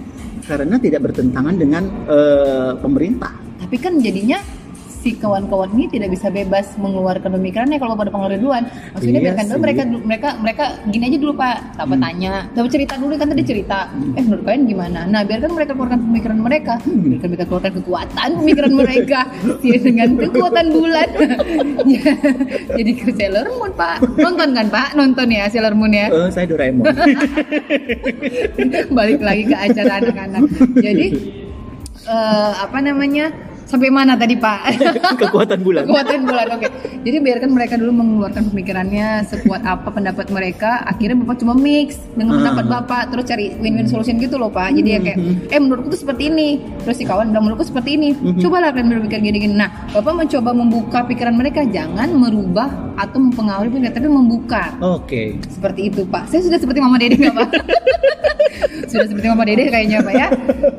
karena 0.51 0.77
tidak 0.83 1.01
bertentangan 1.07 1.55
dengan 1.55 1.87
eh, 2.11 2.73
pemerintah. 2.83 3.31
Tapi 3.63 3.77
kan 3.79 4.03
jadinya 4.03 4.43
si 5.01 5.17
kawan-kawan 5.17 5.73
ini 5.73 5.89
tidak 5.89 6.13
bisa 6.13 6.29
bebas 6.29 6.77
mengeluarkan 6.77 7.33
pemikirannya 7.41 7.81
kalau 7.81 7.97
pada 7.97 8.13
pengaruh 8.13 8.37
duluan. 8.37 8.69
Maksudnya 8.93 9.21
Iya 9.21 9.27
biarkan 9.33 9.45
dulu 9.49 9.59
mereka 9.65 9.83
mereka 9.89 10.29
mereka 10.37 10.65
gini 10.93 11.05
aja 11.09 11.17
dulu 11.17 11.33
pak. 11.35 11.57
Apa 11.81 11.95
Hmm. 11.97 12.03
tanya. 12.05 12.33
Coba 12.53 12.69
cerita 12.69 12.95
dulu 13.01 13.13
kan 13.17 13.27
tadi 13.33 13.43
cerita. 13.43 13.79
Eh 14.15 14.23
menurut 14.23 14.45
kalian 14.45 14.63
gimana? 14.69 15.01
Nah 15.09 15.21
biarkan 15.25 15.51
mereka 15.57 15.73
keluarkan 15.73 16.01
pemikiran 16.05 16.39
mereka. 16.39 16.75
Hmm. 16.85 17.01
biarkan 17.09 17.29
mereka 17.33 17.45
keluarkan 17.49 17.73
kekuatan 17.81 18.29
pemikiran 18.37 18.73
mereka. 18.77 19.21
Ya, 19.61 19.77
dengan 19.79 20.09
kekuatan 20.19 20.67
bulan. 20.73 21.09
Ya, 21.91 22.13
jadi 22.77 22.91
ke 22.93 23.11
Sailor 23.15 23.47
Moon 23.57 23.73
pak. 23.73 24.03
Nonton 24.19 24.53
kan 24.53 24.67
pak? 24.69 24.89
Nonton 24.95 25.27
ya 25.31 25.49
Sailor 25.49 25.75
Moon 25.75 25.91
ya? 25.91 26.07
Eh, 26.11 26.29
saya 26.31 26.47
Doraemon. 26.47 26.87
Balik 28.97 29.21
lagi 29.23 29.43
ke 29.49 29.57
acara 29.57 29.93
anak-anak. 30.03 30.43
Jadi 30.77 31.07
eh, 32.05 32.53
apa 32.57 32.79
namanya 32.81 33.33
sampai 33.71 33.87
mana 33.89 34.19
tadi 34.19 34.35
pak? 34.35 34.59
Kekuatan 35.23 35.63
bulan. 35.63 35.87
Kekuatan 35.87 36.27
bulan 36.27 36.47
oke. 36.51 36.67
Jadi 37.01 37.17
biarkan 37.17 37.51
mereka 37.51 37.79
dulu 37.79 37.93
mengeluarkan 37.95 38.51
pemikirannya 38.51 39.23
sekuat 39.25 39.63
apa 39.63 39.89
pendapat 39.89 40.27
mereka. 40.29 40.83
Akhirnya 40.85 41.15
bapak 41.17 41.39
cuma 41.39 41.55
mix 41.55 42.03
dengan 42.13 42.35
Ah. 42.35 42.39
pendapat 42.43 42.65
bapak 42.67 43.03
terus 43.09 43.25
cari 43.25 43.55
win-win 43.57 43.87
solution 43.87 44.19
gitu 44.19 44.35
loh 44.35 44.51
pak. 44.51 44.75
Jadi 44.75 44.89
ya 44.91 44.99
kayak 44.99 45.19
eh 45.47 45.61
menurutku 45.63 45.95
tuh 45.95 46.01
seperti 46.03 46.29
ini. 46.29 46.49
Terus 46.83 46.99
si 46.99 47.05
kawan 47.05 47.31
bilang 47.31 47.47
menurutku 47.47 47.65
seperti 47.65 47.95
ini. 47.95 48.09
Mhm. 48.13 48.41
cobalah 48.41 48.75
kalian 48.75 48.91
berpikir 48.91 49.23
gini-gini 49.23 49.55
nah 49.55 49.71
bapak 49.91 50.13
mencoba 50.19 50.51
membuka 50.51 50.99
pikiran 51.05 51.33
mereka. 51.33 51.63
Jangan 51.63 52.11
merubah 52.11 52.69
atau 52.99 53.17
mempengaruhi 53.17 53.71
pikiran 53.71 53.95
tapi 53.95 54.09
membuka. 54.11 54.75
Oke. 54.83 55.39
Seperti 55.47 55.89
itu 55.89 56.03
pak. 56.05 56.27
Saya 56.27 56.43
sudah 56.43 56.59
seperti 56.59 56.83
mama 56.83 56.99
dede 56.99 57.15
nggak 57.17 57.35
pak. 57.35 57.51
Sudah 58.91 59.07
seperti 59.07 59.27
mama 59.31 59.47
dede 59.47 59.71
kayaknya 59.71 60.03
pak 60.03 60.15
ya. 60.15 60.29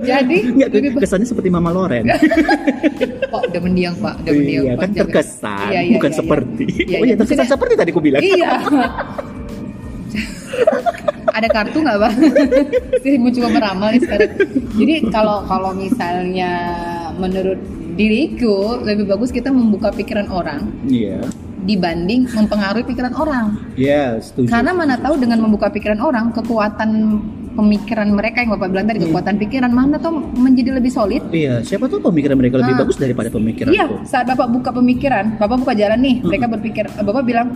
Jadi 0.03 0.37
Nggak, 0.51 0.69
lebih 0.69 0.89
kesannya 0.99 1.23
seperti 1.23 1.47
Mama 1.47 1.71
Loren 1.71 2.03
pak 3.27 3.41
udah 3.47 3.61
mendiang 3.61 3.95
pak 3.95 4.13
udah 4.19 4.33
mendiang 4.33 4.63
iya 4.63 4.73
Pak. 4.73 4.81
kan 4.81 4.89
terkesan 4.95 5.69
Iya, 5.69 5.81
iya, 5.81 5.93
bukan 5.95 6.01
iya, 6.03 6.13
iya. 6.13 6.19
seperti 6.19 6.65
Iya, 6.65 6.97
oh 6.97 7.03
iya. 7.03 7.11
ya 7.11 7.15
terkesan 7.15 7.19
Maksudnya- 7.37 7.51
seperti 7.51 7.73
tadi 7.75 7.89
ku 7.89 7.99
bilang 7.99 8.21
iya 8.21 8.51
ada 11.31 11.47
kartu 11.47 11.77
nggak 11.79 11.97
bang? 11.97 12.15
Saya 13.01 13.15
mau 13.15 13.31
coba 13.31 13.47
meramal 13.49 13.87
nih 13.89 14.01
sekarang. 14.03 14.31
Jadi 14.75 14.93
kalau 15.07 15.37
kalau 15.47 15.71
misalnya 15.71 16.51
menurut 17.15 17.59
diriku 17.93 18.79
lebih 18.79 19.07
bagus 19.07 19.31
kita 19.31 19.47
membuka 19.49 19.91
pikiran 19.91 20.27
orang 20.27 20.67
Iya. 20.83 21.23
dibanding 21.61 22.27
mempengaruhi 22.27 22.83
pikiran 22.83 23.13
orang. 23.13 23.45
Iya, 23.75 24.19
setuju. 24.19 24.49
Karena 24.49 24.73
mana 24.73 24.97
tahu 24.97 25.15
dengan 25.15 25.39
membuka 25.39 25.69
pikiran 25.69 26.01
orang, 26.01 26.33
kekuatan 26.33 27.21
pemikiran 27.51 28.07
mereka 28.07 28.41
yang 28.41 28.55
bapak 28.55 28.67
bilang 28.71 28.87
tadi 28.87 28.99
Hmm. 28.99 29.07
kekuatan 29.11 29.35
pikiran 29.37 29.71
mana 29.71 29.95
tahu 29.95 30.15
menjadi 30.35 30.77
lebih 30.77 30.91
solid. 30.91 31.21
Iya, 31.29 31.59
siapa 31.61 31.85
tahu 31.85 31.99
pemikiran 32.07 32.39
mereka 32.39 32.59
lebih 32.59 32.75
Ah. 32.75 32.79
bagus 32.83 32.95
daripada 32.95 33.27
pemikiran 33.27 33.71
Iya, 33.71 33.85
saat 34.03 34.25
bapak 34.25 34.47
buka 34.49 34.69
pemikiran, 34.71 35.35
bapak 35.35 35.57
buka 35.59 35.73
jalan 35.73 35.99
nih, 35.99 36.15
mereka 36.21 36.45
berpikir, 36.47 36.85
bapak 36.87 37.23
bilang, 37.23 37.47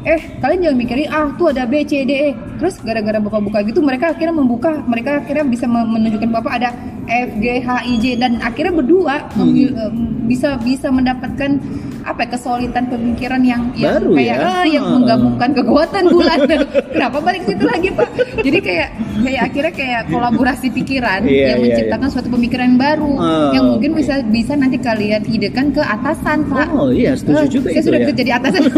eh 0.00 0.16
kalian 0.38 0.64
jangan 0.64 0.78
mikirin 0.78 1.06
ah 1.10 1.28
tuh 1.34 1.52
ada 1.52 1.68
B 1.68 1.84
C 1.84 2.08
D 2.08 2.12
E. 2.16 2.30
Terus 2.56 2.80
gara-gara 2.80 3.18
bapak 3.18 3.40
buka 3.42 3.58
gitu, 3.62 3.84
mereka 3.84 4.12
akhirnya 4.12 4.32
membuka, 4.32 4.80
mereka 4.84 5.20
akhirnya 5.20 5.44
bisa 5.44 5.68
me- 5.68 5.84
menunjukkan 5.84 6.30
bapak 6.30 6.52
ada 6.56 6.70
F 7.04 7.30
G 7.36 7.60
H 7.60 7.68
I 7.84 7.94
J 8.00 8.04
dan 8.16 8.40
akhirnya 8.40 8.72
berdua 8.72 9.28
Hmm. 9.34 9.52
em, 9.52 9.96
bisa 10.24 10.56
bisa 10.56 10.88
mendapatkan 10.88 11.58
apa 12.02 12.20
ya, 12.20 12.28
kesolidan 12.30 12.84
pemikiran 12.86 13.40
yang 13.40 13.62
yang 13.74 13.96
Baru 13.96 14.12
kayak 14.12 14.34
ya? 14.34 14.46
ah, 14.46 14.64
yang 14.64 14.82
Ah. 14.82 14.92
menggabungkan 14.92 15.50
kekuatan 15.52 16.04
bulan. 16.06 16.38
Kenapa 16.94 17.18
balik 17.18 17.42
situ 17.44 17.62
lagi 17.62 17.88
pak? 17.90 18.08
Jadi 18.38 18.58
kayak 18.58 18.88
kayak 19.20 19.40
akhirnya 19.44 19.72
kayak 19.72 20.00
kolaborasi 20.06 20.66
pikiran 20.70 21.20
Iya, 21.22 21.46
yang 21.46 21.58
iya, 21.58 21.64
menciptakan 21.66 22.08
suatu 22.08 22.28
pemikiran 22.28 22.70
baru 22.74 23.12
Ah, 23.16 23.52
yang 23.52 23.64
mungkin 23.68 23.90
oke. 23.92 23.98
bisa 23.98 24.14
bisa 24.24 24.52
nanti 24.54 24.76
kalian 24.76 25.22
idekan 25.24 25.70
ke 25.70 25.80
atasan 25.80 26.44
pak. 26.46 26.66
Oh 26.70 26.88
iya, 26.88 27.12
setuju 27.12 27.38
Eh, 27.38 27.50
juga 27.50 27.66
saya 27.66 27.74
itu 27.74 27.86
sudah 27.86 27.98
ya. 27.98 28.04
bisa 28.04 28.14
jadi 28.16 28.30
atasan. 28.34 28.62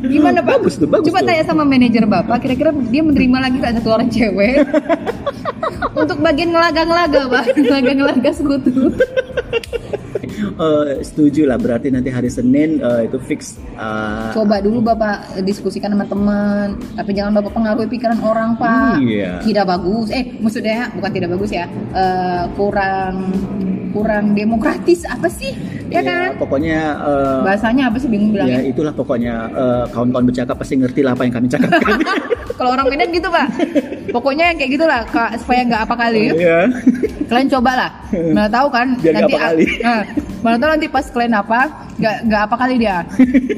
Gimana 0.00 0.38
pak? 0.38 0.52
Bagus 0.56 0.74
tuh, 0.76 0.86
bagus 0.86 1.06
Coba 1.06 1.20
tuh. 1.20 1.26
tanya 1.26 1.42
sama 1.44 1.62
manajer 1.64 2.04
bapak, 2.04 2.38
kira-kira 2.38 2.70
dia 2.70 3.02
menerima 3.02 3.38
lagi 3.40 3.56
nggak 3.58 3.74
satu 3.76 3.88
orang 3.90 4.08
cewek 4.08 4.62
untuk 6.00 6.18
bagian 6.18 6.48
ngelaga-ngelaga 6.48 7.20
pak, 7.26 7.44
ngelaga-ngelaga 7.52 8.30
sekutu. 8.30 8.94
Eh, 10.58 11.00
setuju 11.00 11.46
lah, 11.46 11.54
berarti 11.54 11.88
nanti 11.88 12.10
hari 12.10 12.26
Senin 12.26 12.78
eh, 12.78 13.06
itu 13.06 13.18
fix. 13.20 13.54
eh, 13.74 14.30
Coba 14.32 14.58
dulu 14.58 14.82
bapak 14.82 15.42
diskusikan 15.42 15.94
sama 15.94 16.02
teman, 16.04 16.66
tapi 16.94 17.14
jangan 17.14 17.38
bapak 17.38 17.52
pengaruhi 17.52 17.86
pikiran 17.86 18.18
orang 18.20 18.54
pak. 18.54 18.98
Iya. 18.98 19.38
Tidak 19.40 19.64
bagus. 19.64 20.10
Eh 20.10 20.34
maksudnya 20.36 20.90
bukan 20.92 21.10
tidak 21.10 21.28
bagus 21.32 21.50
ya, 21.50 21.66
eh, 21.92 22.44
kurang 22.54 23.30
kurang 23.88 24.36
demokratis 24.36 25.06
apa 25.06 25.26
sih? 25.26 25.54
Ya, 25.88 26.04
kan? 26.04 26.36
Pokoknya 26.36 26.78
eh, 27.00 27.40
Bahasanya 27.40 27.88
apa 27.88 27.96
sih 27.96 28.08
bingung 28.10 28.30
ya 28.30 28.44
bilangnya? 28.44 28.60
itulah 28.66 28.92
pokoknya 28.92 29.34
eh, 29.48 29.84
kawan-kawan 29.90 30.26
bercakap 30.28 30.54
pasti 30.54 30.74
ngerti 30.76 31.00
lah 31.00 31.14
apa 31.14 31.22
yang 31.24 31.34
kami 31.34 31.46
cakapkan. 31.48 31.96
Kalau 32.58 32.74
orang 32.74 32.90
Medan 32.90 33.14
gitu 33.14 33.30
pak, 33.30 33.46
pokoknya 34.10 34.50
yang 34.50 34.58
kayak 34.58 34.70
gitulah 34.74 35.00
kak, 35.06 35.30
supaya 35.38 35.62
nggak 35.62 35.82
apa 35.86 35.94
kali. 35.94 36.34
Iya. 36.34 36.60
Kalian 37.30 37.48
cobalah, 37.54 37.90
mana 38.10 38.50
tahu 38.50 38.66
kan 38.66 38.98
Biar 38.98 39.14
nggak 39.14 39.30
apa 39.30 39.38
kali. 39.46 39.64
Nah, 39.78 40.02
mana 40.44 40.56
tahu 40.56 40.70
nanti 40.74 40.86
pas 40.88 41.06
kalian 41.10 41.34
apa, 41.34 41.60
nggak 41.98 42.16
nggak 42.30 42.42
apa 42.46 42.54
kali 42.56 42.74
dia. 42.78 42.98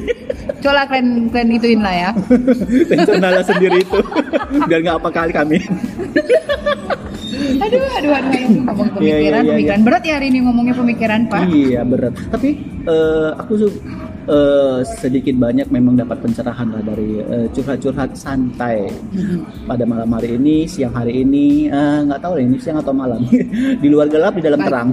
Coba 0.62 0.84
kalian 0.88 1.32
kalian 1.32 1.56
ituin 1.56 1.80
lah 1.80 1.94
ya. 1.94 2.10
Tensionalnya 2.90 3.44
sendiri 3.44 3.80
itu 3.80 3.98
biar 4.68 4.80
nggak 4.84 4.98
apa 5.00 5.08
kali 5.08 5.32
kami. 5.32 5.58
Aduh, 7.40 7.76
aduh, 7.76 7.92
aduh, 7.96 8.12
aduh. 8.14 8.62
ngomong 8.68 8.88
Iya, 9.00 9.00
iya, 9.00 9.12
pemikiran, 9.16 9.42
iya, 9.42 9.52
pemikiran 9.52 9.80
berat 9.84 10.02
ya 10.04 10.14
hari 10.20 10.26
ini 10.28 10.38
ngomongnya 10.44 10.74
pemikiran 10.76 11.20
pak. 11.28 11.40
Iya 11.48 11.80
berat. 11.88 12.14
Tapi 12.30 12.50
eh, 12.84 13.30
aku 13.36 13.52
eh, 14.26 14.78
sedikit 14.98 15.36
banyak 15.36 15.68
memang 15.68 15.96
dapat 15.96 16.20
pencerahan 16.20 16.68
lah 16.68 16.82
dari 16.82 17.20
eh, 17.20 17.46
curhat-curhat 17.50 18.12
santai 18.12 18.90
Mhm. 19.10 19.64
pada 19.64 19.84
malam 19.84 20.10
hari 20.10 20.36
ini, 20.36 20.64
siang 20.64 20.92
hari 20.92 21.22
ini, 21.22 21.68
eh, 21.68 21.98
nggak 22.04 22.20
tahu 22.20 22.36
lah 22.36 22.42
ini 22.42 22.56
siang 22.58 22.78
atau 22.78 22.92
malam. 22.92 23.20
di 23.82 23.88
luar 23.88 24.08
gelap, 24.08 24.36
di 24.36 24.42
dalam 24.42 24.60
terang. 24.60 24.88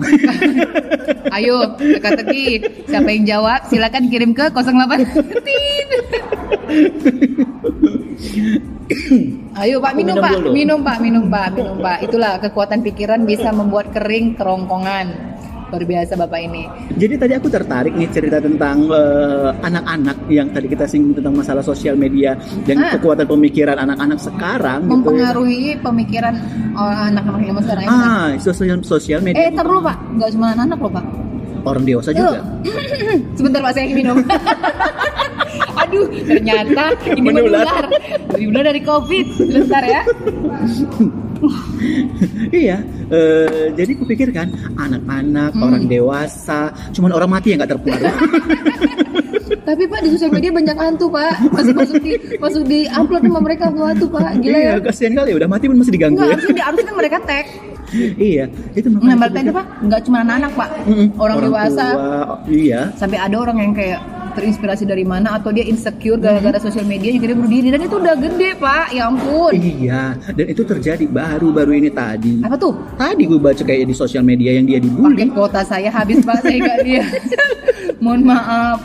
Ayo, 1.38 1.76
teka-teki. 1.76 2.46
Siapa 2.88 3.10
yang 3.12 3.26
jawab, 3.28 3.60
silakan 3.68 4.08
kirim 4.08 4.32
ke 4.32 4.48
08. 4.48 5.04
Tit. 5.46 5.90
Ayo 9.60 9.84
Pak 9.84 9.94
minum, 9.98 10.16
minum 10.16 10.24
Pak, 10.24 10.32
dulu. 10.40 10.50
minum 10.54 10.80
Pak, 10.80 10.98
minum 11.04 11.26
Pak, 11.28 11.48
minum 11.54 11.78
Pak. 11.78 11.98
Itulah 12.08 12.34
kekuatan 12.40 12.80
pikiran 12.82 13.28
bisa 13.28 13.52
membuat 13.52 13.92
kering 13.92 14.38
kerongkongan. 14.40 15.37
Luar 15.68 15.84
biasa 15.84 16.16
Bapak 16.16 16.40
ini. 16.40 16.64
Jadi 16.96 17.16
tadi 17.18 17.34
aku 17.36 17.48
tertarik 17.48 17.92
nih 17.92 18.08
cerita 18.08 18.40
tentang 18.40 18.88
eh, 18.88 19.52
anak-anak 19.60 20.18
yang 20.28 20.48
tadi 20.48 20.66
kita 20.66 20.88
singgung 20.88 21.12
tentang 21.14 21.36
masalah 21.36 21.60
sosial 21.62 21.94
media 21.94 22.34
dan 22.64 22.80
Ah. 22.80 22.96
kekuatan 22.96 23.28
pemikiran 23.28 23.76
anak-anak 23.78 24.16
sekarang. 24.18 24.80
gitu 24.82 24.88
ya. 24.88 24.94
Mempengaruhi 24.96 25.62
pemikiran 25.78 26.34
oh, 26.72 26.88
anak-anak 26.88 27.42
zaman 27.44 27.62
sekarang. 27.62 27.84
ya? 27.84 27.90
Ah, 27.92 28.28
sosial 28.38 28.80
sosial 28.82 29.20
Eh, 29.20 29.26
media 29.26 29.52
ntar 29.52 29.66
dulu 29.66 29.84
Pak, 29.84 29.98
nggak 30.16 30.30
cuma 30.32 30.46
anak-anak 30.50 30.80
loh 30.80 30.92
Pak. 30.94 31.06
orang 31.68 31.84
dewasa 31.84 32.10
juga. 32.16 32.40
Sebentar 33.38 33.60
Pak, 33.60 33.72
saya 33.76 33.92
minum. 33.92 34.24
Aduh, 35.84 36.08
ternyata 36.24 36.96
ini 37.06 37.20
menular. 37.22 37.92
Menular 38.32 38.64
dari 38.66 38.80
COVID. 38.80 39.26
Sebentar 39.36 39.84
ya. 39.84 40.02
iya, 42.64 42.78
eh, 43.08 43.72
jadi 43.74 43.92
kupikir 43.94 44.30
kan 44.30 44.48
anak-anak, 44.76 45.52
Hmm. 45.52 45.64
orang 45.64 45.84
dewasa, 45.86 46.60
cuman 46.92 47.12
orang 47.12 47.30
mati 47.30 47.52
yang 47.52 47.60
nggak 47.60 47.72
terpengaruh. 47.74 48.16
Tapi 49.68 49.84
Pak 49.84 50.00
di 50.00 50.10
sosial 50.10 50.32
media 50.32 50.48
banyak 50.50 50.76
hantu 50.76 51.08
Pak. 51.08 51.52
Masuk 51.52 51.76
masuk 51.76 51.96
di 52.00 52.12
masuk 52.38 52.64
di 52.64 52.80
upload 52.90 53.20
sama 53.22 53.40
mereka 53.42 53.68
hantu 53.68 54.08
Pak. 54.08 54.40
Gila 54.40 54.56
ya. 54.58 54.64
iya, 54.64 54.74
kasihan 54.80 55.14
kali 55.14 55.32
udah 55.36 55.48
mati 55.48 55.68
pun 55.68 55.76
masih 55.76 55.92
diganggu 55.92 56.16
Enggak, 56.18 56.28
ya. 56.28 56.36
harusnya, 56.40 56.64
harusnya 56.64 56.86
kan 56.86 56.96
mereka 56.96 57.18
tag. 57.22 57.46
iya, 58.18 58.46
itu 58.74 58.88
Nah, 58.88 59.00
makanya. 59.00 59.16
balik 59.18 59.36
lagi 59.38 59.52
Pak, 59.54 59.66
nggak 59.82 60.02
cuma 60.04 60.18
anak-anak 60.22 60.52
Pak. 60.54 60.70
Mm-mm, 60.84 61.08
Orang, 61.16 61.38
dewasa. 61.42 61.86
tua, 61.90 62.12
iya. 62.48 62.82
Sampai 62.96 63.18
ada 63.18 63.36
orang 63.38 63.58
yang 63.60 63.72
kayak 63.72 64.00
terinspirasi 64.38 64.86
dari 64.86 65.02
mana 65.02 65.42
atau 65.42 65.50
dia 65.50 65.66
insecure 65.66 66.22
gara-gara 66.22 66.62
sosial 66.62 66.86
media 66.86 67.10
yang 67.10 67.26
bunuh 67.34 67.50
diri 67.50 67.74
dan 67.74 67.82
itu 67.82 67.98
udah 67.98 68.14
gede 68.14 68.54
Pak. 68.62 68.94
Ya 68.94 69.10
ampun. 69.10 69.52
Iya, 69.58 70.14
dan 70.38 70.46
itu 70.46 70.62
terjadi 70.62 71.06
baru-baru 71.10 71.82
ini 71.82 71.90
tadi. 71.90 72.46
Apa 72.46 72.54
tuh? 72.54 72.78
Tadi 72.94 73.26
gue 73.26 73.42
baca 73.42 73.64
kayak 73.66 73.90
di 73.90 73.96
sosial 73.98 74.22
media 74.22 74.54
yang 74.54 74.70
dia 74.70 74.78
dibully. 74.78 75.18
Paket 75.18 75.30
kuota 75.34 75.62
saya 75.66 75.90
habis 75.90 76.22
Pak, 76.22 76.46
saya 76.46 76.58
nggak 76.62 76.80
lihat. 76.86 77.10
Mohon 78.04 78.22
maaf. 78.30 78.80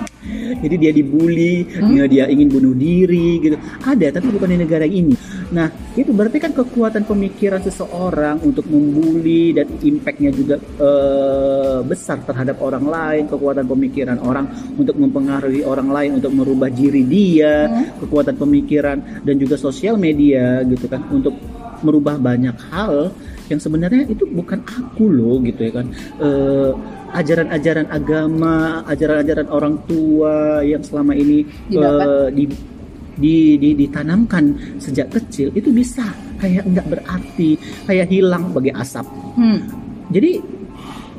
Jadi 0.63 0.75
dia 0.81 0.93
dibully, 0.95 1.69
Hmm? 1.77 2.09
dia 2.09 2.25
ingin 2.31 2.49
bunuh 2.49 2.73
diri 2.73 3.43
gitu. 3.43 3.57
Ada, 3.85 4.17
tapi 4.17 4.33
bukan 4.33 4.55
di 4.55 4.59
negara 4.65 4.87
ini. 4.89 5.13
Nah, 5.53 5.69
itu 5.93 6.11
berarti 6.11 6.41
kan 6.41 6.53
kekuatan 6.57 7.05
pemikiran 7.05 7.61
seseorang 7.61 8.41
untuk 8.41 8.65
membuli 8.67 9.53
dan 9.53 9.69
impactnya 9.69 10.33
juga 10.33 10.57
eh, 10.59 11.81
besar 11.85 12.25
terhadap 12.25 12.59
orang 12.65 12.89
lain. 12.89 13.25
Kekuatan 13.29 13.69
pemikiran 13.69 14.19
orang 14.25 14.49
untuk 14.75 14.97
mempengaruhi 14.97 15.63
orang 15.63 15.93
lain 15.93 16.11
untuk 16.19 16.33
merubah 16.33 16.73
diri 16.73 17.05
dia. 17.05 17.69
Hmm. 17.69 18.01
Kekuatan 18.09 18.41
pemikiran 18.41 19.23
dan 19.23 19.35
juga 19.37 19.61
sosial 19.61 20.01
media 20.01 20.65
gitu 20.65 20.89
kan 20.89 21.05
untuk 21.13 21.37
merubah 21.85 22.17
banyak 22.17 22.57
hal 22.71 23.11
yang 23.51 23.61
sebenarnya 23.61 24.09
itu 24.09 24.25
bukan 24.25 24.65
aku 24.65 25.13
loh 25.13 25.37
gitu 25.45 25.69
ya 25.69 25.73
kan. 25.83 25.87
Eh, 26.17 26.73
ajaran-ajaran 27.13 27.93
agama, 27.93 28.81
ajaran-ajaran 28.89 29.49
orang 29.53 29.77
tua 29.85 30.65
yang 30.65 30.81
selama 30.81 31.13
ini 31.13 31.45
Didapat. 31.69 32.07
eh, 32.09 32.29
di, 32.33 32.45
di, 33.15 33.57
di- 33.57 33.77
ditanamkan 33.77 34.45
sejak 34.77 35.11
kecil 35.11 35.53
itu 35.53 35.69
bisa 35.69 36.05
kayak 36.37 36.65
nggak 36.65 36.87
berarti, 36.89 37.55
kayak 37.85 38.09
hilang 38.09 38.51
bagai 38.51 38.75
asap. 38.75 39.07
Hmm. 39.35 39.63
Jadi 40.09 40.43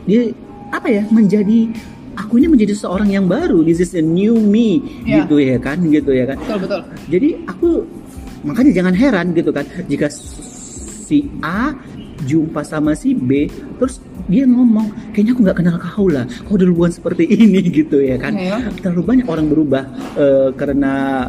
dia 0.04 0.22
apa 0.70 0.88
ya 0.88 1.04
menjadi 1.08 1.70
aku 2.14 2.38
ini 2.38 2.48
menjadi 2.48 2.74
seorang 2.74 3.10
yang 3.10 3.26
baru. 3.26 3.62
This 3.62 3.80
is 3.80 3.94
a 3.94 4.02
new 4.02 4.36
me 4.36 4.82
Ya. 5.04 5.24
gitu 5.24 5.38
ya 5.38 5.58
kan, 5.58 5.80
gitu 5.86 6.12
ya 6.12 6.26
kan. 6.26 6.38
Betul 6.38 6.58
betul. 6.62 6.82
Jadi 7.08 7.30
aku 7.46 7.70
makanya 8.44 8.72
jangan 8.74 8.94
heran 8.94 9.32
gitu 9.32 9.50
kan 9.50 9.64
jika 9.86 10.12
si 10.12 11.32
A 11.40 11.72
jumpa 12.24 12.60
sama 12.62 12.92
si 12.92 13.12
B 13.12 13.48
terus 13.76 14.00
dia 14.26 14.44
ngomong 14.44 14.88
kayaknya 15.12 15.32
aku 15.32 15.42
nggak 15.44 15.58
kenal 15.60 15.76
kau 15.76 16.08
lah 16.08 16.24
kau 16.44 16.56
duluan 16.56 16.88
seperti 16.88 17.24
ini 17.36 17.60
gitu 17.64 18.00
ya 18.00 18.16
kan 18.16 18.36
Iya. 18.36 18.68
terlalu 18.80 19.04
banyak 19.06 19.28
orang 19.28 19.48
berubah 19.48 19.84
eh, 20.16 20.50
karena 20.56 21.28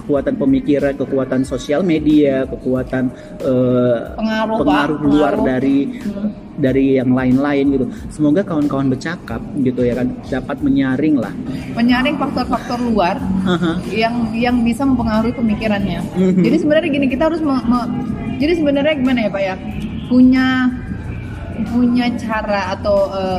kekuatan 0.00 0.34
pemikiran 0.34 0.92
kekuatan 0.94 1.44
sosial 1.44 1.80
media 1.82 2.42
kekuatan 2.44 3.12
eh, 3.38 3.98
Pengaruh, 4.12 4.56
pengaruh 4.58 4.98
luar 4.98 5.32
Pengaruh. 5.34 5.44
dari 5.46 5.78
dari 6.56 6.84
yang 6.94 7.10
lain-lain 7.10 7.64
gitu 7.70 7.84
semoga 8.08 8.40
kawan-kawan 8.42 8.88
bercakap 8.88 9.40
gitu 9.58 9.80
ya 9.80 9.94
kan 9.94 10.12
dapat 10.26 10.60
menyaring 10.60 11.16
lah 11.16 11.32
Menyaring 11.72 12.16
faktor-faktor 12.16 12.76
luar 12.82 13.16
Haha. 13.42 13.80
yang 13.88 14.14
yang 14.34 14.56
bisa 14.60 14.82
mempengaruhi 14.82 15.32
pemikirannya. 15.32 16.04
Mhm. 16.10 16.42
Jadi 16.42 16.56
sebenarnya 16.58 16.90
gini 16.90 17.06
kita 17.08 17.22
harus 17.26 17.40
me- 17.40 17.64
me- 17.64 17.88
jadi 18.36 18.52
sebenarnya 18.56 18.94
gimana 18.94 19.18
ya 19.22 19.30
Pak 19.30 19.42
ya 19.42 19.54
punya 20.06 20.46
punya 21.66 22.06
cara 22.16 22.72
atau 22.72 23.08
eh, 23.10 23.38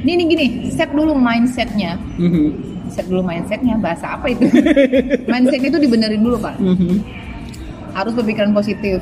ini 0.00 0.12
nih 0.14 0.26
gini 0.28 0.44
set 0.68 0.90
dulu 0.90 1.12
mindsetnya 1.12 1.98
Mhm. 2.16 2.69
Set 2.90 3.06
dulu 3.06 3.22
mindsetnya 3.22 3.74
bahasa 3.76 4.12
apa 4.12 4.26
itu 4.28 4.44
mindset 5.32 5.62
itu 5.62 5.76
dibenerin 5.76 6.18
dulu 6.18 6.36
Pak 6.36 6.58
Mhm. 6.58 6.94
harus 7.92 8.12
berpikiran 8.12 8.50
positif 8.50 9.00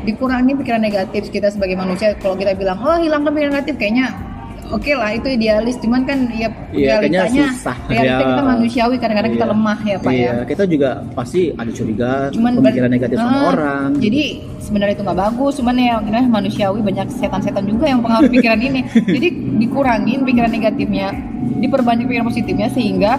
dikurangi 0.00 0.52
pikiran 0.54 0.80
negatif 0.80 1.28
kita 1.28 1.48
sebagai 1.48 1.74
manusia 1.74 2.16
kalau 2.16 2.32
kita 2.32 2.52
bilang 2.52 2.78
oh 2.78 2.96
hilangkan 2.96 3.28
pikiran 3.30 3.52
negatif 3.54 3.76
kayaknya 3.76 4.08
oke 4.66 4.88
lah 4.88 5.12
itu 5.12 5.28
idealis 5.28 5.76
cuman 5.76 6.04
kan 6.04 6.30
ya 6.30 6.48
Iya, 6.70 7.02
kayaknya 7.02 7.20
realitanya 7.26 7.44
susah. 7.52 7.76
realita 7.84 8.14
Ya. 8.16 8.28
kita 8.30 8.42
manusiawi 8.46 8.96
kadang-kadang 8.96 9.32
kita 9.34 9.44
Iya. 9.44 9.52
lemah 9.52 9.78
ya 9.82 9.96
pak 9.98 10.10
Iya, 10.10 10.22
ya 10.22 10.34
kita 10.46 10.62
juga 10.64 10.88
pasti 11.12 11.40
ada 11.52 11.70
curiga, 11.70 12.10
cuman 12.30 12.52
pemikiran 12.56 12.88
negatif 12.88 13.16
sama 13.18 13.34
Ah, 13.34 13.44
orang. 13.50 13.88
jadi 13.98 14.22
sebenarnya 14.58 14.94
itu 14.94 15.02
nggak 15.02 15.18
bagus 15.20 15.52
cuman 15.58 15.74
ya 15.74 15.94
manusiawi 16.24 16.80
banyak 16.80 17.06
setan-setan 17.10 17.64
juga 17.66 17.84
yang 17.84 18.00
pengaruh 18.00 18.30
pikiran 18.30 18.56
ini 18.58 18.80
jadi 19.10 19.28
dikurangin 19.58 20.18
pikiran 20.22 20.48
negatifnya 20.48 21.08
diperbanyak 21.58 22.06
pikiran 22.06 22.26
positifnya 22.30 22.68
sehingga 22.70 23.18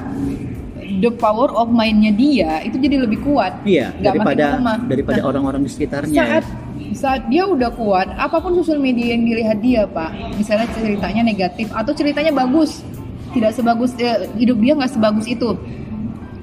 the 1.01 1.11
power 1.17 1.49
of 1.57 1.73
mind-nya 1.73 2.11
dia 2.13 2.51
itu 2.63 2.77
jadi 2.77 3.03
lebih 3.03 3.25
kuat 3.25 3.57
iya, 3.65 3.89
makin 3.95 4.05
daripada 4.05 4.45
lemah. 4.59 4.77
daripada 4.85 5.19
Nah, 5.19 5.27
orang-orang 5.33 5.61
di 5.65 5.71
sekitarnya. 5.71 6.13
saat 6.13 6.45
saat 6.91 7.21
dia 7.31 7.43
udah 7.47 7.71
kuat 7.73 8.07
apa 8.15 8.37
pun 8.43 8.53
sosial 8.59 8.77
media 8.77 9.15
yang 9.15 9.23
dilihat 9.23 9.57
dia 9.63 9.87
pak 9.87 10.11
misalnya 10.35 10.67
ceritanya 10.75 11.23
negatif 11.23 11.71
atau 11.71 11.91
ceritanya 11.95 12.31
bagus 12.35 12.83
tidak 13.31 13.55
sebagus 13.55 13.95
eh, 13.97 14.27
hidup 14.35 14.59
dia 14.59 14.75
nggak 14.75 14.91
sebagus 14.91 15.25
itu 15.25 15.55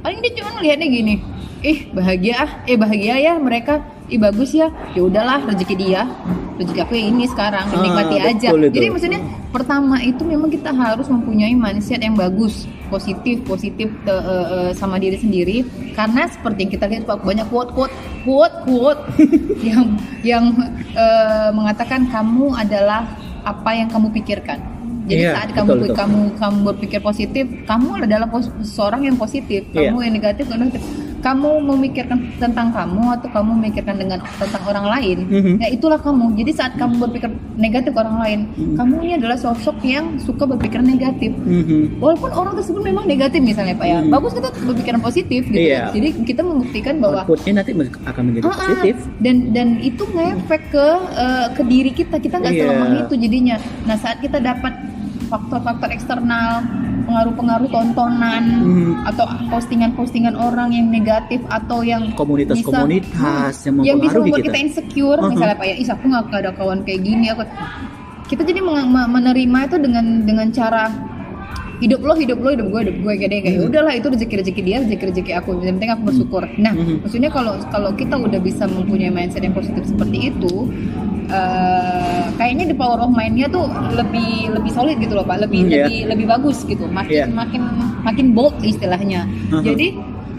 paling 0.01 0.19
dia 0.25 0.33
cuma 0.41 0.57
ngelihatnya 0.57 0.89
gini 0.89 1.15
ih 1.61 1.79
bahagia 1.93 2.35
ah 2.49 2.51
eh 2.65 2.79
bahagia 2.79 3.15
ya 3.21 3.35
mereka 3.37 3.85
ih 4.09 4.17
bagus 4.17 4.57
ya 4.57 4.73
ya 4.97 5.05
udahlah 5.05 5.45
rezeki 5.45 5.75
dia 5.77 6.09
rezeki 6.59 6.81
aku 6.81 6.93
yang 6.93 7.09
ini 7.13 7.25
sekarang 7.25 7.65
Ah, 7.65 7.79
nikmati 7.79 8.17
aja 8.19 8.49
betul 8.49 8.63
itu. 8.65 8.75
jadi 8.75 8.87
maksudnya 8.89 9.21
pertama 9.49 9.97
itu 10.01 10.23
memang 10.23 10.49
kita 10.49 10.71
harus 10.71 11.07
mempunyai 11.07 11.55
mindset 11.55 11.99
yang 11.99 12.15
bagus 12.15 12.55
positif 12.87 13.41
positif 13.43 13.87
eh, 14.03 14.13
eh, 14.13 14.47
eh, 14.51 14.71
sama 14.73 14.97
diri 14.97 15.17
sendiri 15.17 15.63
karena 15.93 16.27
seperti 16.27 16.59
yang 16.61 16.73
kita 16.73 16.85
lihat 16.87 17.03
Pak, 17.05 17.23
banyak 17.23 17.47
quote 17.47 17.71
quote 17.71 17.95
quote 18.23 18.57
quote 18.65 19.03
yang 19.63 19.95
yang 20.23 20.45
eh, 20.93 21.51
mengatakan 21.51 22.07
kamu 22.07 22.53
adalah 22.53 23.07
apa 23.43 23.71
yang 23.73 23.87
kamu 23.87 24.11
pikirkan 24.13 24.59
jadi 25.05 25.25
Iya, 25.25 25.33
saat 25.33 25.51
kamu 25.55 25.69
betul, 25.71 25.81
betul. 25.81 25.97
kamu 25.97 26.21
kamu 26.37 26.59
berpikir 26.67 27.01
positif 27.01 27.45
kamu 27.65 28.03
adalah 28.03 28.27
pos- 28.27 28.53
seorang 28.63 29.01
yang 29.03 29.17
positif 29.17 29.65
Iya. 29.71 29.89
kamu 29.89 29.99
yang 30.03 30.15
negatif 30.15 30.45
negatif. 30.47 30.83
Kamu 31.19 31.51
memikirkan 31.61 32.19
tentang 32.39 32.71
kamu 32.71 33.03
atau 33.19 33.29
kamu 33.31 33.51
memikirkan 33.59 33.97
dengan 33.97 34.19
tentang 34.39 34.63
orang 34.65 34.87
lain 34.89 35.19
Mhm. 35.27 35.55
ya 35.59 35.69
itulah 35.69 35.99
kamu 35.99 36.35
jadi 36.37 36.51
saat 36.55 36.73
kamu 36.77 36.95
berpikir 37.01 37.29
negatif 37.57 37.91
ke 37.91 37.99
orang 37.99 38.19
lain 38.19 38.41
Mhm. 38.55 38.75
kamu 38.77 38.93
ini 39.03 39.13
adalah 39.19 39.37
sosok 39.37 39.77
yang 39.83 40.19
suka 40.19 40.47
berpikiran 40.47 40.87
negatif 40.87 41.35
Mhm. 41.35 41.99
walaupun 41.99 42.31
orang 42.31 42.55
tersebut 42.55 42.83
memang 42.83 43.05
negatif 43.05 43.41
misalnya 43.41 43.75
pak 43.75 43.87
ya 43.87 43.99
Mhm. 44.01 44.11
bagus 44.11 44.33
kita 44.33 44.49
berpikiran 44.63 45.01
positif 45.01 45.43
gitu 45.45 45.59
Iya. 45.59 45.91
jadi 45.91 46.09
kita 46.23 46.41
membuktikan 46.41 46.95
bahwa 46.99 47.21
Outputnya 47.25 47.53
nanti 47.61 47.73
akan 48.05 48.23
menjadi 48.25 48.45
Ah, 48.45 48.51
ah. 48.51 48.59
positif. 48.59 48.97
dan 49.19 49.37
dan 49.51 49.69
itu 49.81 50.03
ngefek 50.07 50.63
ke 50.71 50.87
eh, 51.15 51.47
ke 51.53 51.63
diri 51.65 51.91
kita 51.91 52.17
kita 52.17 52.37
nggak 52.39 52.55
Iya. 52.55 52.63
selemah 52.65 52.89
itu 53.01 53.15
jadinya 53.19 53.57
nah 53.85 53.97
saat 53.97 54.19
kita 54.19 54.39
dapat 54.39 54.73
faktor-faktor 55.29 55.89
eksternal 55.91 56.65
pengaruh-pengaruh 57.09 57.69
tontonan 57.69 58.45
Mhm. 58.61 58.93
atau 59.07 59.25
postingan-postingan 59.49 60.37
orang 60.37 60.71
yang 60.71 60.87
negatif 60.87 61.41
atau 61.49 61.81
yang 61.81 62.13
Komunitas-komunitas 62.13 63.09
bisa, 63.57 63.67
yang 63.67 63.75
yang 63.83 63.99
bisa 63.99 64.17
membuat 64.19 64.39
kita. 64.39 64.47
kita 64.47 64.59
insecure 64.61 65.19
Uh-huh. 65.19 65.33
misalnya 65.33 65.57
pak 65.57 65.67
ya 65.67 65.75
is 65.75 65.89
aku 65.89 66.05
nggak 66.05 66.29
ada 66.31 66.53
kawan 66.53 66.85
kayak 66.85 67.01
gini 67.01 67.27
aku 67.29 67.43
kita 68.29 68.45
jadi 68.45 68.61
menerima 69.09 69.59
itu 69.65 69.77
dengan 69.79 70.05
dengan 70.23 70.47
cara 70.51 70.93
hidup 71.79 72.03
lo 72.03 72.13
hidup 72.13 72.39
lo 72.39 72.51
hidup 72.51 72.67
gue 72.69 72.81
hidup 72.83 72.97
gue 72.99 73.13
kayak 73.17 73.31
kayak 73.39 73.57
Hmm. 73.57 73.69
udahlah 73.69 73.95
itu 73.95 74.07
rezeki 74.07 74.35
rezeki 74.37 74.61
dia 74.61 74.77
rezeki 74.83 75.05
rezeki 75.07 75.33
aku 75.33 75.49
yang 75.59 75.79
penting 75.79 75.93
aku 75.93 76.03
bersyukur 76.05 76.43
nah 76.59 76.75
Hmm. 76.75 76.99
maksudnya 77.01 77.31
kalau 77.31 77.55
kalau 77.67 77.91
kita 77.95 78.19
udah 78.19 78.37
bisa 78.39 78.67
mempunyai 78.67 79.09
mindset 79.09 79.41
yang 79.41 79.55
positif 79.55 79.87
seperti 79.87 80.29
itu 80.29 80.69
eh, 81.29 82.23
kayaknya 82.35 82.65
the 82.67 82.77
power 82.77 82.99
of 82.99 83.11
mind-nya 83.11 83.47
tuh 83.47 83.65
lebih 83.91 84.31
lebih 84.51 84.71
solid 84.71 84.97
gitu 84.97 85.13
loh 85.13 85.23
pak 85.23 85.41
lebih 85.41 85.61
Iya. 85.63 85.85
lebih 85.85 85.99
lebih 86.09 86.27
bagus 86.29 86.65
gitu 86.65 86.85
makin 86.87 87.15
Iya. 87.15 87.27
makin 87.31 87.63
makin 88.03 88.27
bold 88.33 88.57
istilahnya 88.63 89.29
Uh-huh. 89.49 89.61
jadi 89.63 89.87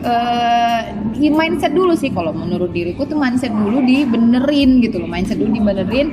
eh, 0.01 0.79
di 1.13 1.29
mindset 1.29 1.71
dulu 1.71 1.93
sih 1.93 2.09
kalau 2.09 2.31
menurut 2.31 2.71
diriku 2.71 3.03
tuh 3.03 3.15
mindset 3.15 3.51
dulu 3.51 3.81
dibenerin 3.81 4.79
gitu 4.79 4.97
loh 4.97 5.07
mindset 5.07 5.37
dulu 5.37 5.51
dibenerin 5.51 6.09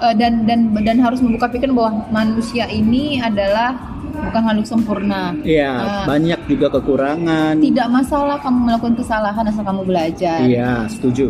Eh, 0.00 0.16
dan 0.16 0.48
dan 0.48 0.72
dan 0.74 0.96
harus 0.96 1.20
membuka 1.20 1.44
pikiran 1.46 1.76
bahwa 1.76 1.90
manusia 2.08 2.64
ini 2.66 3.20
adalah 3.20 3.76
bukan 4.00 4.40
makhluk 4.42 4.64
sempurna 4.64 5.36
Iya, 5.42 5.76
Nah, 5.76 6.04
banyak 6.08 6.40
juga 6.48 6.72
kekurangan. 6.72 7.60
tidak 7.60 7.84
masalah 7.86 8.40
kamu 8.40 8.58
melakukan 8.64 8.96
kesalahan 8.96 9.44
asal 9.44 9.60
kamu 9.60 9.84
belajar 9.84 10.40
Iya, 10.40 10.88
setuju. 10.88 11.28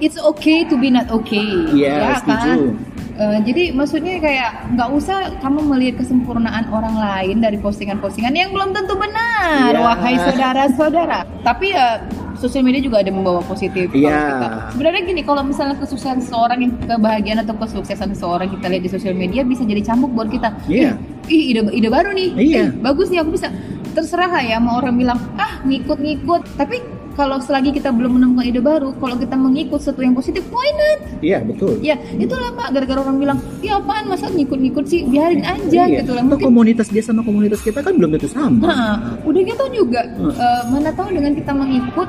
It's 0.00 0.18
okay 0.20 0.64
to 0.68 0.76
be 0.76 0.88
not 0.88 1.08
okay 1.08 1.66
Iya, 1.72 2.20
setuju. 2.20 2.76
Eh, 3.16 3.38
jadi 3.48 3.72
maksudnya 3.72 4.20
kayak 4.20 4.76
nggak 4.76 4.88
usah 4.92 5.40
kamu 5.40 5.64
melihat 5.72 6.04
kesempurnaan 6.04 6.68
orang 6.68 7.00
lain 7.00 7.40
dari 7.40 7.56
postingan-postingan 7.56 8.36
yang 8.36 8.52
belum 8.52 8.76
tentu 8.76 8.92
benar, 8.92 9.72
Iya. 9.72 9.80
wahai 9.80 10.20
saudara-saudara. 10.20 11.24
Tapi 11.40 11.72
ya 11.72 12.04
sosial 12.36 12.60
media 12.60 12.84
juga 12.84 13.00
ada 13.00 13.08
membawa 13.08 13.40
positif. 13.40 13.88
Iya. 13.96 14.12
kita. 14.36 14.48
Sebenarnya 14.76 15.02
gini, 15.08 15.22
kalau 15.24 15.40
misalnya 15.48 15.80
kesuksesan 15.80 16.28
seseorang, 16.28 16.60
yang 16.60 16.72
kebahagiaan 16.76 17.40
atau 17.40 17.56
kesuksesan 17.56 18.12
seseorang 18.12 18.52
kita 18.52 18.68
lihat 18.68 18.82
di 18.84 18.90
sosial 18.92 19.16
media 19.16 19.40
bisa 19.48 19.64
jadi 19.64 19.80
cambuk 19.80 20.12
buat 20.12 20.28
kita. 20.28 20.52
Iya. 20.68 21.00
Ih, 21.32 21.32
ih, 21.32 21.42
ide 21.56 21.60
ide 21.72 21.88
baru 21.88 22.12
nih. 22.12 22.28
Iya. 22.36 22.62
Ih, 22.68 22.84
bagus 22.84 23.08
nih 23.08 23.24
aku 23.24 23.32
bisa. 23.32 23.48
Terserah 23.96 24.28
lah 24.28 24.44
ya 24.44 24.60
mau 24.60 24.76
orang 24.76 24.92
bilang 24.92 25.16
ah 25.40 25.56
ngikut-ngikut. 25.64 26.60
Tapi 26.60 26.84
kalau 27.16 27.40
selagi 27.40 27.72
kita 27.72 27.88
belum 27.90 28.20
menemukan 28.20 28.44
ide 28.44 28.60
baru, 28.60 28.92
kalau 29.00 29.16
kita 29.16 29.34
mengikut 29.34 29.80
sesuatu 29.80 30.04
yang 30.04 30.12
positif, 30.12 30.44
why 30.52 30.68
not? 30.76 30.98
Iya, 31.24 31.40
betul. 31.42 31.80
Ya, 31.80 31.96
itulah 32.14 32.52
Pak, 32.52 32.76
gara-gara 32.76 33.00
orang 33.00 33.16
bilang, 33.16 33.38
"Ya 33.64 33.80
apaan 33.80 34.04
masa 34.06 34.28
ngikut-ngikut 34.28 34.84
sih? 34.84 35.08
Biarin 35.08 35.40
aja." 35.42 35.82
Iya. 35.88 36.04
gitu 36.04 36.12
lah. 36.12 36.22
Mungkin 36.22 36.44
komunitas 36.44 36.92
dia 36.92 37.00
sama 37.00 37.24
komunitas 37.24 37.64
kita 37.64 37.80
kan 37.80 37.96
belum 37.96 38.14
tentu 38.14 38.28
sama. 38.28 38.68
Nah, 38.68 38.94
udah 39.24 39.40
gitu 39.42 39.64
juga 39.72 40.04
Hmm. 40.16 40.30
eh, 40.30 40.62
mana 40.68 40.92
tahu 40.92 41.08
dengan 41.10 41.32
kita 41.32 41.52
mengikut 41.56 42.08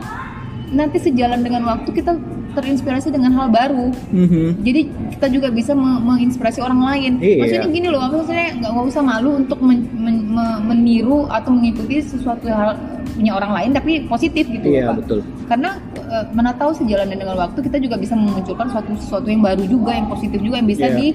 nanti 0.70 0.98
sejalan 1.00 1.42
dengan 1.42 1.64
waktu 1.64 1.90
kita 1.92 2.16
terinspirasi 2.54 3.14
dengan 3.14 3.32
hal 3.32 3.48
baru. 3.48 3.94
Mhm. 4.10 4.66
Jadi 4.66 4.82
kita 5.14 5.28
juga 5.30 5.48
bisa 5.48 5.72
me- 5.72 6.02
menginspirasi 6.02 6.58
orang 6.58 6.82
lain. 6.82 7.12
Iya. 7.22 7.38
Maksudnya 7.38 7.70
gini 7.70 7.88
loh, 7.88 8.02
maksudnya 8.02 8.50
nggak 8.58 8.74
usah 8.84 9.04
malu 9.06 9.38
untuk 9.38 9.62
men- 9.62 9.86
men- 9.94 10.26
me- 10.28 10.62
meniru 10.66 11.30
atau 11.30 11.54
mengikuti 11.54 12.02
sesuatu 12.02 12.50
hal 12.50 12.74
punya 13.14 13.34
orang 13.34 13.52
lain 13.54 13.70
tapi 13.72 13.92
positif 14.04 14.46
gitu 14.46 14.68
Iya, 14.68 14.90
Pak. 14.90 14.96
betul. 15.06 15.20
Karena 15.46 15.70
eh, 16.08 16.26
mana 16.32 16.52
tahu 16.52 16.72
sejalan 16.74 17.08
dengan 17.08 17.36
waktu 17.36 17.60
kita 17.62 17.78
juga 17.78 17.96
bisa 17.96 18.16
memunculkan 18.16 18.68
suatu 18.68 18.92
sesuatu 18.96 19.28
yang 19.28 19.44
baru 19.44 19.64
juga, 19.64 19.94
yang 19.94 20.08
positif 20.08 20.40
juga 20.40 20.58
yang 20.58 20.68
bisa 20.68 20.88
Iya. 20.88 20.98
di, 20.98 21.08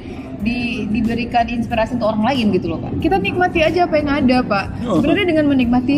di 0.42 0.58
diberikan 0.90 1.46
inspirasi 1.46 1.96
untuk 1.96 2.12
orang 2.12 2.28
lain 2.28 2.54
gitu 2.54 2.70
loh 2.70 2.78
Pak. 2.78 3.02
Kita 3.02 3.16
nikmati 3.16 3.62
aja 3.62 3.84
apa 3.84 3.94
yang 3.96 4.10
ada 4.10 4.36
Pak. 4.42 4.64
Oh. 4.84 4.98
Sebenarnya 4.98 5.26
dengan 5.26 5.44
menikmati 5.48 5.94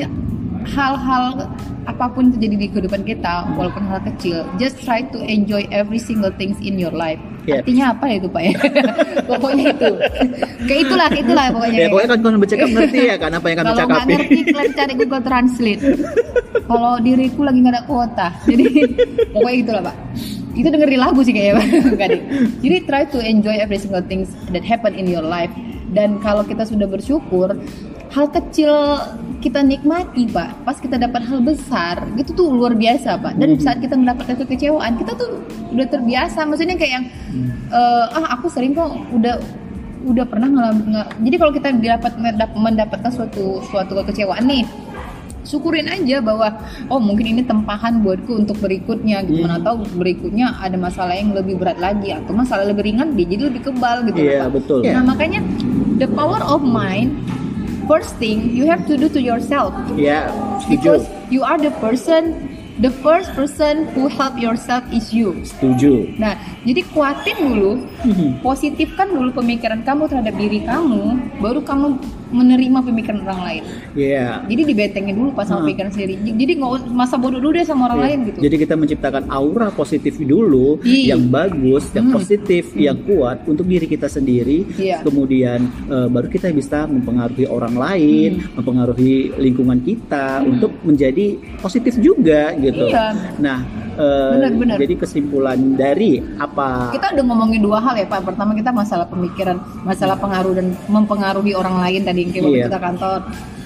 hal-hal 0.64 1.44
apa 1.84 2.08
pun 2.08 2.32
terjadi 2.32 2.56
di 2.56 2.66
kehidupan 2.72 3.04
kita, 3.04 3.44
walaupun 3.60 3.84
hal 3.84 4.00
kecil, 4.08 4.48
just 4.56 4.80
try 4.80 5.04
to 5.12 5.20
enjoy 5.20 5.68
every 5.68 6.00
single 6.00 6.32
things 6.40 6.56
in 6.64 6.80
your 6.80 6.92
life. 6.92 7.20
Yes. 7.44 7.60
Artinya 7.60 7.84
apa 7.92 8.04
ya 8.08 8.14
itu 8.16 8.28
Pak 8.32 8.42
ya? 8.42 8.54
pokoknya 9.28 9.64
itu. 9.76 9.90
Kayak 10.64 10.80
itulah, 10.88 11.06
kayak 11.12 11.24
itulah 11.28 11.44
pokoknya. 11.52 11.76
Ya, 11.76 11.88
pokoknya 11.92 12.08
kan 12.08 12.18
kalau 12.24 12.38
bercakap 12.40 12.68
ngerti 12.72 13.00
ya 13.04 13.16
kan 13.20 13.30
apa 13.36 13.46
yang 13.52 13.58
kami 13.60 13.66
Kalau 13.68 13.76
nggak 13.76 13.84
cakapi. 13.92 14.12
ngerti, 14.16 14.38
kalian 14.48 14.72
cari 14.72 14.92
Google 14.96 15.22
Translate. 15.28 15.82
Kalau 16.64 16.92
diriku 17.04 17.40
lagi 17.44 17.58
nggak 17.60 17.74
ada 17.76 17.84
kuota, 17.84 18.28
jadi 18.48 18.64
pokoknya 19.36 19.58
itulah 19.60 19.82
pak. 19.92 19.96
Itu 20.54 20.68
dengerin 20.70 21.00
lagu 21.02 21.20
sih 21.20 21.34
kayaknya 21.36 21.54
pak. 21.60 21.66
Deh. 22.16 22.20
Jadi 22.64 22.76
try 22.88 23.02
to 23.12 23.18
enjoy 23.20 23.56
every 23.60 23.76
single 23.76 24.04
things 24.08 24.32
that 24.56 24.64
happen 24.64 24.96
in 24.96 25.04
your 25.04 25.24
life. 25.24 25.52
Dan 25.92 26.18
kalau 26.24 26.42
kita 26.42 26.64
sudah 26.64 26.88
bersyukur, 26.88 27.54
hal 28.14 28.26
kecil 28.30 28.72
kita 29.42 29.60
nikmati 29.60 30.24
pak. 30.24 30.64
Pas 30.64 30.78
kita 30.78 30.96
dapat 30.96 31.26
hal 31.26 31.42
besar, 31.42 32.06
itu 32.14 32.30
tuh 32.30 32.48
luar 32.48 32.72
biasa 32.72 33.18
pak. 33.18 33.34
Dan 33.36 33.58
saat 33.58 33.82
kita 33.82 33.92
mendapatkan 33.92 34.38
kekecewaan, 34.40 34.96
kita 34.96 35.12
tuh 35.12 35.42
udah 35.68 35.86
terbiasa. 35.90 36.46
Maksudnya 36.46 36.78
kayak 36.78 36.92
yang 36.94 37.06
eh, 37.68 38.04
ah 38.14 38.38
aku 38.38 38.46
sering 38.48 38.72
kok 38.72 38.88
udah 39.10 39.36
udah 40.04 40.24
pernah 40.28 40.44
ngalamin 40.46 40.86
nggak 40.92 41.08
jadi 41.16 41.36
kalau 41.40 41.52
kita 41.52 41.68
dapat 41.72 42.12
mendap- 42.20 42.52
mendapatkan 42.52 43.08
suatu 43.08 43.64
suatu 43.64 43.96
kekecewaan 43.96 44.44
nih 44.44 44.60
syukurin 45.48 45.88
aja 45.88 46.20
bahwa 46.20 46.60
oh 46.88 47.00
mungkin 47.00 47.32
ini 47.32 47.40
tempahan 47.40 48.04
buatku 48.04 48.36
untuk 48.36 48.60
berikutnya 48.60 49.24
gitu 49.24 49.44
mana 49.44 49.56
Hmm. 49.56 49.64
tahu 49.64 49.76
berikutnya 49.96 50.60
ada 50.60 50.76
masalah 50.76 51.16
yang 51.16 51.32
lebih 51.32 51.56
berat 51.56 51.80
lagi 51.80 52.12
atau 52.12 52.36
masalah 52.36 52.68
lebih 52.68 52.84
ringan 52.84 53.16
dia 53.16 53.24
jadi 53.24 53.42
lebih 53.48 53.64
kebal 53.64 54.04
gitu 54.04 54.20
Pak. 54.44 54.48
betul. 54.52 54.78
nah 54.84 55.02
makanya 55.04 55.40
the 55.96 56.08
power 56.12 56.40
of 56.44 56.60
mind 56.60 57.16
first 57.86 58.16
thing 58.16 58.50
you 58.50 58.64
have 58.64 58.84
to 58.84 58.94
do 58.94 59.06
to 59.06 59.18
yourself 59.18 59.72
Ya, 59.94 60.28
setuju. 60.60 60.70
because 60.70 61.02
you 61.28 61.40
are 61.40 61.56
the 61.56 61.72
person 61.78 62.36
the 62.76 62.90
first 63.00 63.30
person 63.32 63.86
who 63.94 64.10
help 64.10 64.34
yourself 64.34 64.82
is 64.90 65.14
you 65.14 65.30
Setuju. 65.46 66.18
Nah, 66.18 66.34
jadi 66.66 66.82
kuatin 66.90 67.36
dulu, 67.38 67.72
Mhm. 68.02 68.42
positifkan 68.42 69.14
dulu 69.14 69.30
pemikiran 69.30 69.86
kamu 69.86 70.10
terhadap 70.10 70.34
diri 70.34 70.66
kamu, 70.66 71.02
baru 71.38 71.62
kamu 71.62 71.94
menerima 72.34 72.78
pemikiran 72.82 73.20
orang 73.22 73.40
lain. 73.40 73.62
Iya. 73.94 74.42
Jadi 74.44 74.62
dibentengin 74.66 75.14
dulu 75.14 75.30
pas 75.30 75.46
sama 75.46 75.62
Hmm. 75.62 75.70
pikiran 75.70 75.90
sendiri. 75.90 76.14
Jadi 76.18 76.52
nggak 76.58 76.70
masa 76.90 77.14
bodoh 77.14 77.38
dulu 77.38 77.54
deh 77.54 77.62
sama 77.62 77.86
orang 77.86 77.98
Iya. 77.98 78.06
lain 78.10 78.18
gitu. 78.26 78.38
Jadi 78.42 78.56
kita 78.58 78.74
menciptakan 78.74 79.24
aura 79.30 79.68
positif 79.70 80.18
dulu, 80.18 80.82
Iya. 80.82 81.14
yang 81.14 81.30
bagus, 81.30 81.86
yang 81.94 82.10
Hmm. 82.10 82.16
positif, 82.18 82.74
yang 82.74 82.98
kuat 83.00 83.46
untuk 83.46 83.64
diri 83.64 83.86
kita 83.86 84.10
sendiri. 84.10 84.66
Iya. 84.74 85.00
Kemudian 85.00 85.60
eh, 85.84 86.08
baru 86.08 86.26
kita 86.26 86.50
bisa 86.50 86.84
mempengaruhi 86.84 87.46
orang 87.46 87.74
lain, 87.74 88.30
Hmm. 88.40 88.58
mempengaruhi 88.58 89.14
lingkungan 89.38 89.78
kita 89.78 90.42
untuk 90.42 90.74
menjadi 90.82 91.38
positif 91.60 91.94
juga 91.96 92.50
gitu. 92.56 92.88
Iya. 92.88 93.14
Nah, 93.38 93.62
eh, 93.94 94.32
Benar-benar. 94.34 94.76
jadi 94.80 94.94
kesimpulan 94.96 95.58
dari 95.74 96.18
apa? 96.36 96.90
kita 96.90 97.12
udah 97.12 97.24
ngomongin 97.24 97.60
dua 97.60 97.78
hal 97.78 97.94
ya 97.94 98.06
Pak. 98.06 98.24
Pertama 98.24 98.52
kita 98.52 98.70
masalah 98.70 99.06
pemikiran, 99.06 99.56
masalah 99.84 100.16
pengaruh 100.16 100.54
dan 100.54 100.66
mempengaruhi 100.88 101.52
orang 101.52 101.76
lain 101.78 102.00
tadi 102.02 102.23
kayak 102.28 102.42
waktu 102.42 102.56
Iya. 102.56 102.66
kita 102.68 102.80
kantor. 102.80 103.20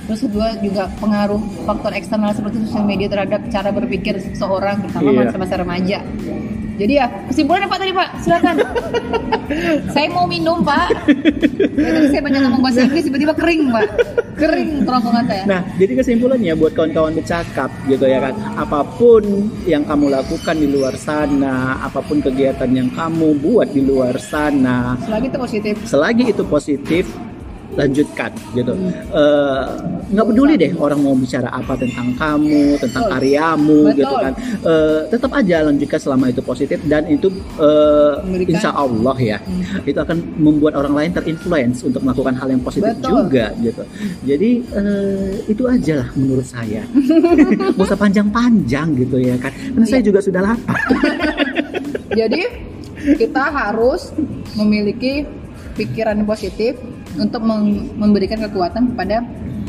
Terus 0.09 0.21
kedua 0.25 0.49
juga 0.59 0.83
pengaruh 0.97 1.37
faktor 1.63 1.93
eksternal 1.93 2.33
seperti 2.33 2.65
sosial 2.65 2.83
media 2.83 3.07
terhadap 3.07 3.45
cara 3.47 3.69
berpikir 3.69 4.17
seseorang 4.19 4.81
terutama 4.81 5.09
Iya. 5.11 5.19
masa-masa 5.23 5.55
remaja. 5.57 5.99
Jadi 6.79 6.93
ya 6.95 7.07
kesimpulannya 7.27 7.67
Pak 7.67 7.79
tadi 7.79 7.93
Pak, 7.93 8.09
silakan. 8.19 8.57
saya 9.95 10.07
mau 10.09 10.25
minum 10.25 10.63
Pak. 10.63 11.11
Ya, 11.75 11.91
tadi 11.91 12.07
saya 12.09 12.23
banyak 12.23 12.41
ngomong 12.41 12.63
bahasa 12.63 12.81
Inggris 12.85 13.05
tiba-tiba 13.05 13.35
kering 13.35 13.63
Pak, 13.69 13.87
kering 14.37 14.71
kerongkongan 14.85 15.25
saya. 15.27 15.43
Nah, 15.45 15.61
jadi 15.75 15.93
kesimpulannya 15.97 16.55
buat 16.55 16.73
kawan-kawan 16.73 17.13
bercakap 17.13 17.67
gitu 17.85 18.05
ya 18.05 18.23
kan, 18.23 18.33
apa 18.55 18.87
pun 18.95 19.23
yang 19.65 19.83
kamu 19.83 20.07
lakukan 20.09 20.55
di 20.55 20.69
luar 20.69 20.95
sana, 20.95 21.57
apa 21.83 21.99
pun 21.99 22.21
kegiatan 22.21 22.71
yang 22.71 22.89
kamu 22.89 23.35
buat 23.37 23.69
di 23.69 23.83
luar 23.83 24.15
sana, 24.17 24.95
Selagi 25.03 25.27
itu 25.27 25.39
positif. 25.39 25.75
selagi 25.83 26.25
itu 26.29 26.43
positif, 26.45 27.05
lanjutkan 27.79 28.31
gitu. 28.53 28.75
Hmm. 28.75 28.91
Eh, 28.91 29.65
nggak 30.11 30.27
peduli 30.27 30.55
deh 30.55 30.73
orang 30.77 30.99
mau 30.99 31.15
bicara 31.15 31.47
apa 31.49 31.79
tentang 31.79 32.11
kamu, 32.13 32.75
tentang 32.77 33.07
Betul. 33.07 33.15
karyamu 33.15 33.81
Betul. 33.87 33.99
gitu 33.99 34.15
kan. 34.19 34.33
Eh, 34.61 35.01
tetap 35.09 35.31
aja 35.31 35.57
lanjutkan 35.63 36.01
selama 36.01 36.25
itu 36.27 36.41
positif 36.43 36.79
dan 36.85 37.07
itu 37.07 37.31
Memberikan- 38.19 38.51
insya 38.53 38.71
Allah 38.73 39.17
ya 39.17 39.39
Hmm. 39.39 39.87
itu 39.87 39.95
akan 39.97 40.17
membuat 40.37 40.75
orang 40.75 40.95
lain 40.95 41.11
terinfluence 41.13 41.81
untuk 41.81 42.03
melakukan 42.03 42.35
hal 42.35 42.49
yang 42.49 42.61
positif 42.61 42.91
Betul. 42.93 43.11
juga 43.25 43.47
gitu. 43.59 43.83
Jadi 44.25 44.51
eh, 44.69 45.31
itu 45.47 45.63
aja 45.65 45.95
lah 45.97 46.09
menurut 46.13 46.45
saya. 46.45 46.83
Gak 47.77 47.87
usah 47.87 47.97
panjang-panjang 47.97 48.99
gitu 48.99 49.17
ya 49.17 49.39
kan. 49.39 49.55
Karena 49.55 49.87
saya 49.87 50.01
Iya. 50.01 50.07
juga 50.07 50.21
sudah 50.21 50.41
lapar. 50.43 50.79
Jadi 52.19 52.43
kita 53.15 53.45
harus 53.47 54.11
memiliki 54.55 55.23
pikiran 55.75 56.19
positif 56.25 56.75
untuk 57.19 57.43
mem- 57.43 57.91
memberikan 57.99 58.39
kekuatan 58.47 58.95
kepada 58.95 59.27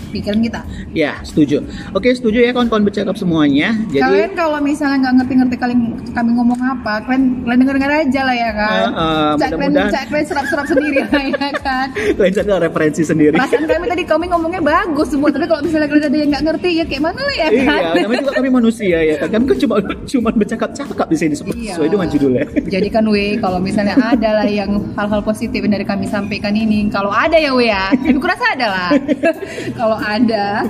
pikiran 0.10 0.40
kita. 0.42 0.62
ya 0.92 1.22
setuju. 1.22 1.62
Oke 1.94 2.12
setuju 2.12 2.42
ya 2.42 2.52
kawan-kawan 2.52 2.84
bercakap 2.84 3.16
semuanya. 3.16 3.74
Jadi 3.90 4.02
kalian 4.02 4.32
kalau 4.34 4.60
misalnya 4.60 4.98
nggak 5.06 5.14
ngerti-ngerti 5.24 5.56
kalian 5.56 5.80
kami 6.12 6.30
ngomong 6.34 6.60
apa, 6.60 6.94
kalian 7.06 7.46
kalian 7.46 7.60
denger-denger 7.62 7.92
aja 8.06 8.22
lah 8.26 8.36
ya 8.36 8.52
kan. 8.52 8.72
Eh, 8.72 8.90
eh, 8.90 9.30
Cak 9.40 9.50
kalian, 9.54 9.74
cak 9.90 10.04
kalian 10.10 10.26
serap-serap 10.26 10.66
sendiri 10.68 11.00
lah 11.06 11.24
ya 11.24 11.50
kan. 11.60 11.88
kalian 12.18 12.34
sadar 12.34 12.60
referensi 12.60 13.02
sendiri. 13.04 13.36
Perasaan 13.36 13.66
kami 13.66 13.86
tadi 13.88 14.04
kami 14.04 14.26
ngomongnya 14.28 14.62
bagus 14.62 15.08
semua, 15.10 15.30
tapi 15.30 15.46
kalau 15.46 15.62
misalnya 15.62 15.88
kalian 15.88 16.06
ada 16.10 16.18
yang 16.18 16.30
nggak 16.34 16.44
ngerti 16.50 16.70
ya 16.74 16.86
kayak 16.86 17.04
mana 17.04 17.22
lah 17.22 17.36
ya 17.36 17.48
kan. 17.48 17.60
Iya, 17.60 18.02
namanya 18.04 18.20
juga 18.24 18.34
kami 18.36 18.50
manusia 18.50 18.98
ya 19.00 19.16
kan. 19.18 19.28
Kami 19.30 19.44
kan 19.46 19.58
cuma 19.60 19.76
cuma 20.06 20.30
bercakap-cakap 20.34 21.08
di 21.08 21.18
sini 21.18 21.34
sesuai 21.36 21.56
Iya. 21.60 21.74
dengan 21.86 22.08
judulnya. 22.10 22.46
Jadi 22.66 22.88
kan 22.90 23.04
we 23.06 23.38
kalau 23.38 23.60
misalnya 23.60 23.96
ada 23.96 24.30
lah 24.42 24.48
yang 24.48 24.72
hal-hal 24.96 25.22
positif 25.22 25.62
dari 25.62 25.86
kami 25.86 26.10
sampaikan 26.10 26.56
ini, 26.56 26.90
kalau 26.90 27.14
ada 27.14 27.36
ya 27.36 27.52
we 27.54 27.70
ya, 27.70 27.92
tapi 27.94 28.18
kurasa 28.18 28.46
ada 28.56 28.68
lah. 28.68 28.90
kalau 29.80 29.98
ada, 30.02 30.66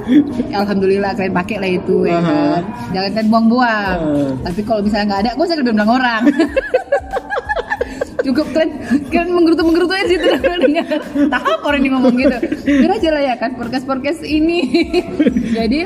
alhamdulillah 0.51 1.11
kalian 1.15 1.33
pakai 1.35 1.57
lah 1.61 1.69
itu 1.69 2.05
ya 2.05 2.19
kan. 2.19 2.61
Jangan 2.91 3.09
kalian 3.15 3.29
buang-buang. 3.29 3.97
Ah. 4.01 4.31
Tapi 4.49 4.61
kalau 4.65 4.81
misalnya 4.83 5.05
nggak 5.13 5.21
ada, 5.25 5.31
gue 5.37 5.45
usah 5.45 5.55
kalian 5.57 5.75
bilang 5.77 5.91
orang. 5.91 6.23
Cukup 8.25 8.47
kalian, 8.51 8.71
kalian 9.09 9.29
menggerutu-menggerutu 9.31 9.93
aja 9.95 10.05
situ 10.11 10.27
dengar. 10.27 10.87
Tahap 11.31 11.59
orang 11.63 11.79
ini 11.81 11.89
ngomong 11.95 12.13
gitu. 12.19 12.37
Biar 12.67 12.91
aja 12.99 13.09
lah 13.15 13.23
ya 13.23 13.35
kan 13.39 13.55
podcast-podcast 13.55 14.21
ini. 14.27 14.59
Jadi 15.57 15.79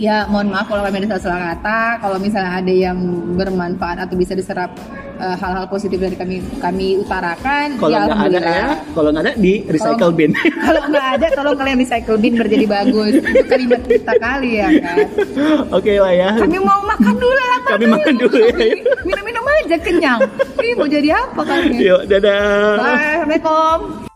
ya 0.00 0.24
mohon 0.32 0.48
maaf 0.48 0.70
kalau 0.70 0.80
kami 0.80 1.04
ada 1.04 1.20
salah 1.20 1.52
kata 1.52 2.00
kalau 2.00 2.16
misalnya 2.16 2.64
ada 2.64 2.72
yang 2.72 2.96
bermanfaat 3.36 4.08
atau 4.08 4.16
bisa 4.16 4.32
diserap 4.32 4.72
eh, 5.20 5.36
hal-hal 5.36 5.66
positif 5.66 5.96
dari 5.96 6.16
kami 6.16 6.36
kami 6.58 6.98
utarakan 6.98 7.76
Kalau 7.76 7.92
ya 7.92 8.00
nggak 8.02 8.20
ada 8.26 8.40
ya, 8.40 8.68
kalau 8.90 9.08
nggak 9.10 9.24
ada 9.24 9.32
di 9.36 9.52
recycle 9.64 10.10
Kalau- 10.10 10.16
bin. 10.16 10.30
kalau 10.64 10.82
nggak 10.88 11.06
ada 11.14 11.26
tolong 11.30 11.56
kalian 11.56 11.78
recycle 11.78 12.16
bin 12.16 12.32
biar 12.34 12.48
jadi 12.48 12.66
bagus 12.66 13.12
itu 13.14 13.44
kalimat 13.44 13.82
kita 13.84 14.12
kali 14.16 14.50
ya 14.56 14.68
kan 14.80 14.96
Oke 15.70 15.92
lah 15.94 16.12
ya. 16.12 16.30
kami 16.34 16.58
mau 16.58 16.80
makan 16.82 17.14
dulu 17.14 17.32
lapar 17.36 17.72
Kami 17.76 17.86
makan 17.86 18.14
dulu 18.16 18.38
ya. 18.40 18.54
minum-minum 19.04 19.44
aja 19.60 19.76
kenyang 19.78 20.20
ini 20.56 20.72
mau 20.74 20.88
jadi 20.88 21.08
apa 21.14 21.40
kalian 21.40 21.72
Yuk, 21.76 22.00
dadah. 22.06 22.76
Bye, 22.76 22.96
assalamualaikum 23.20 24.09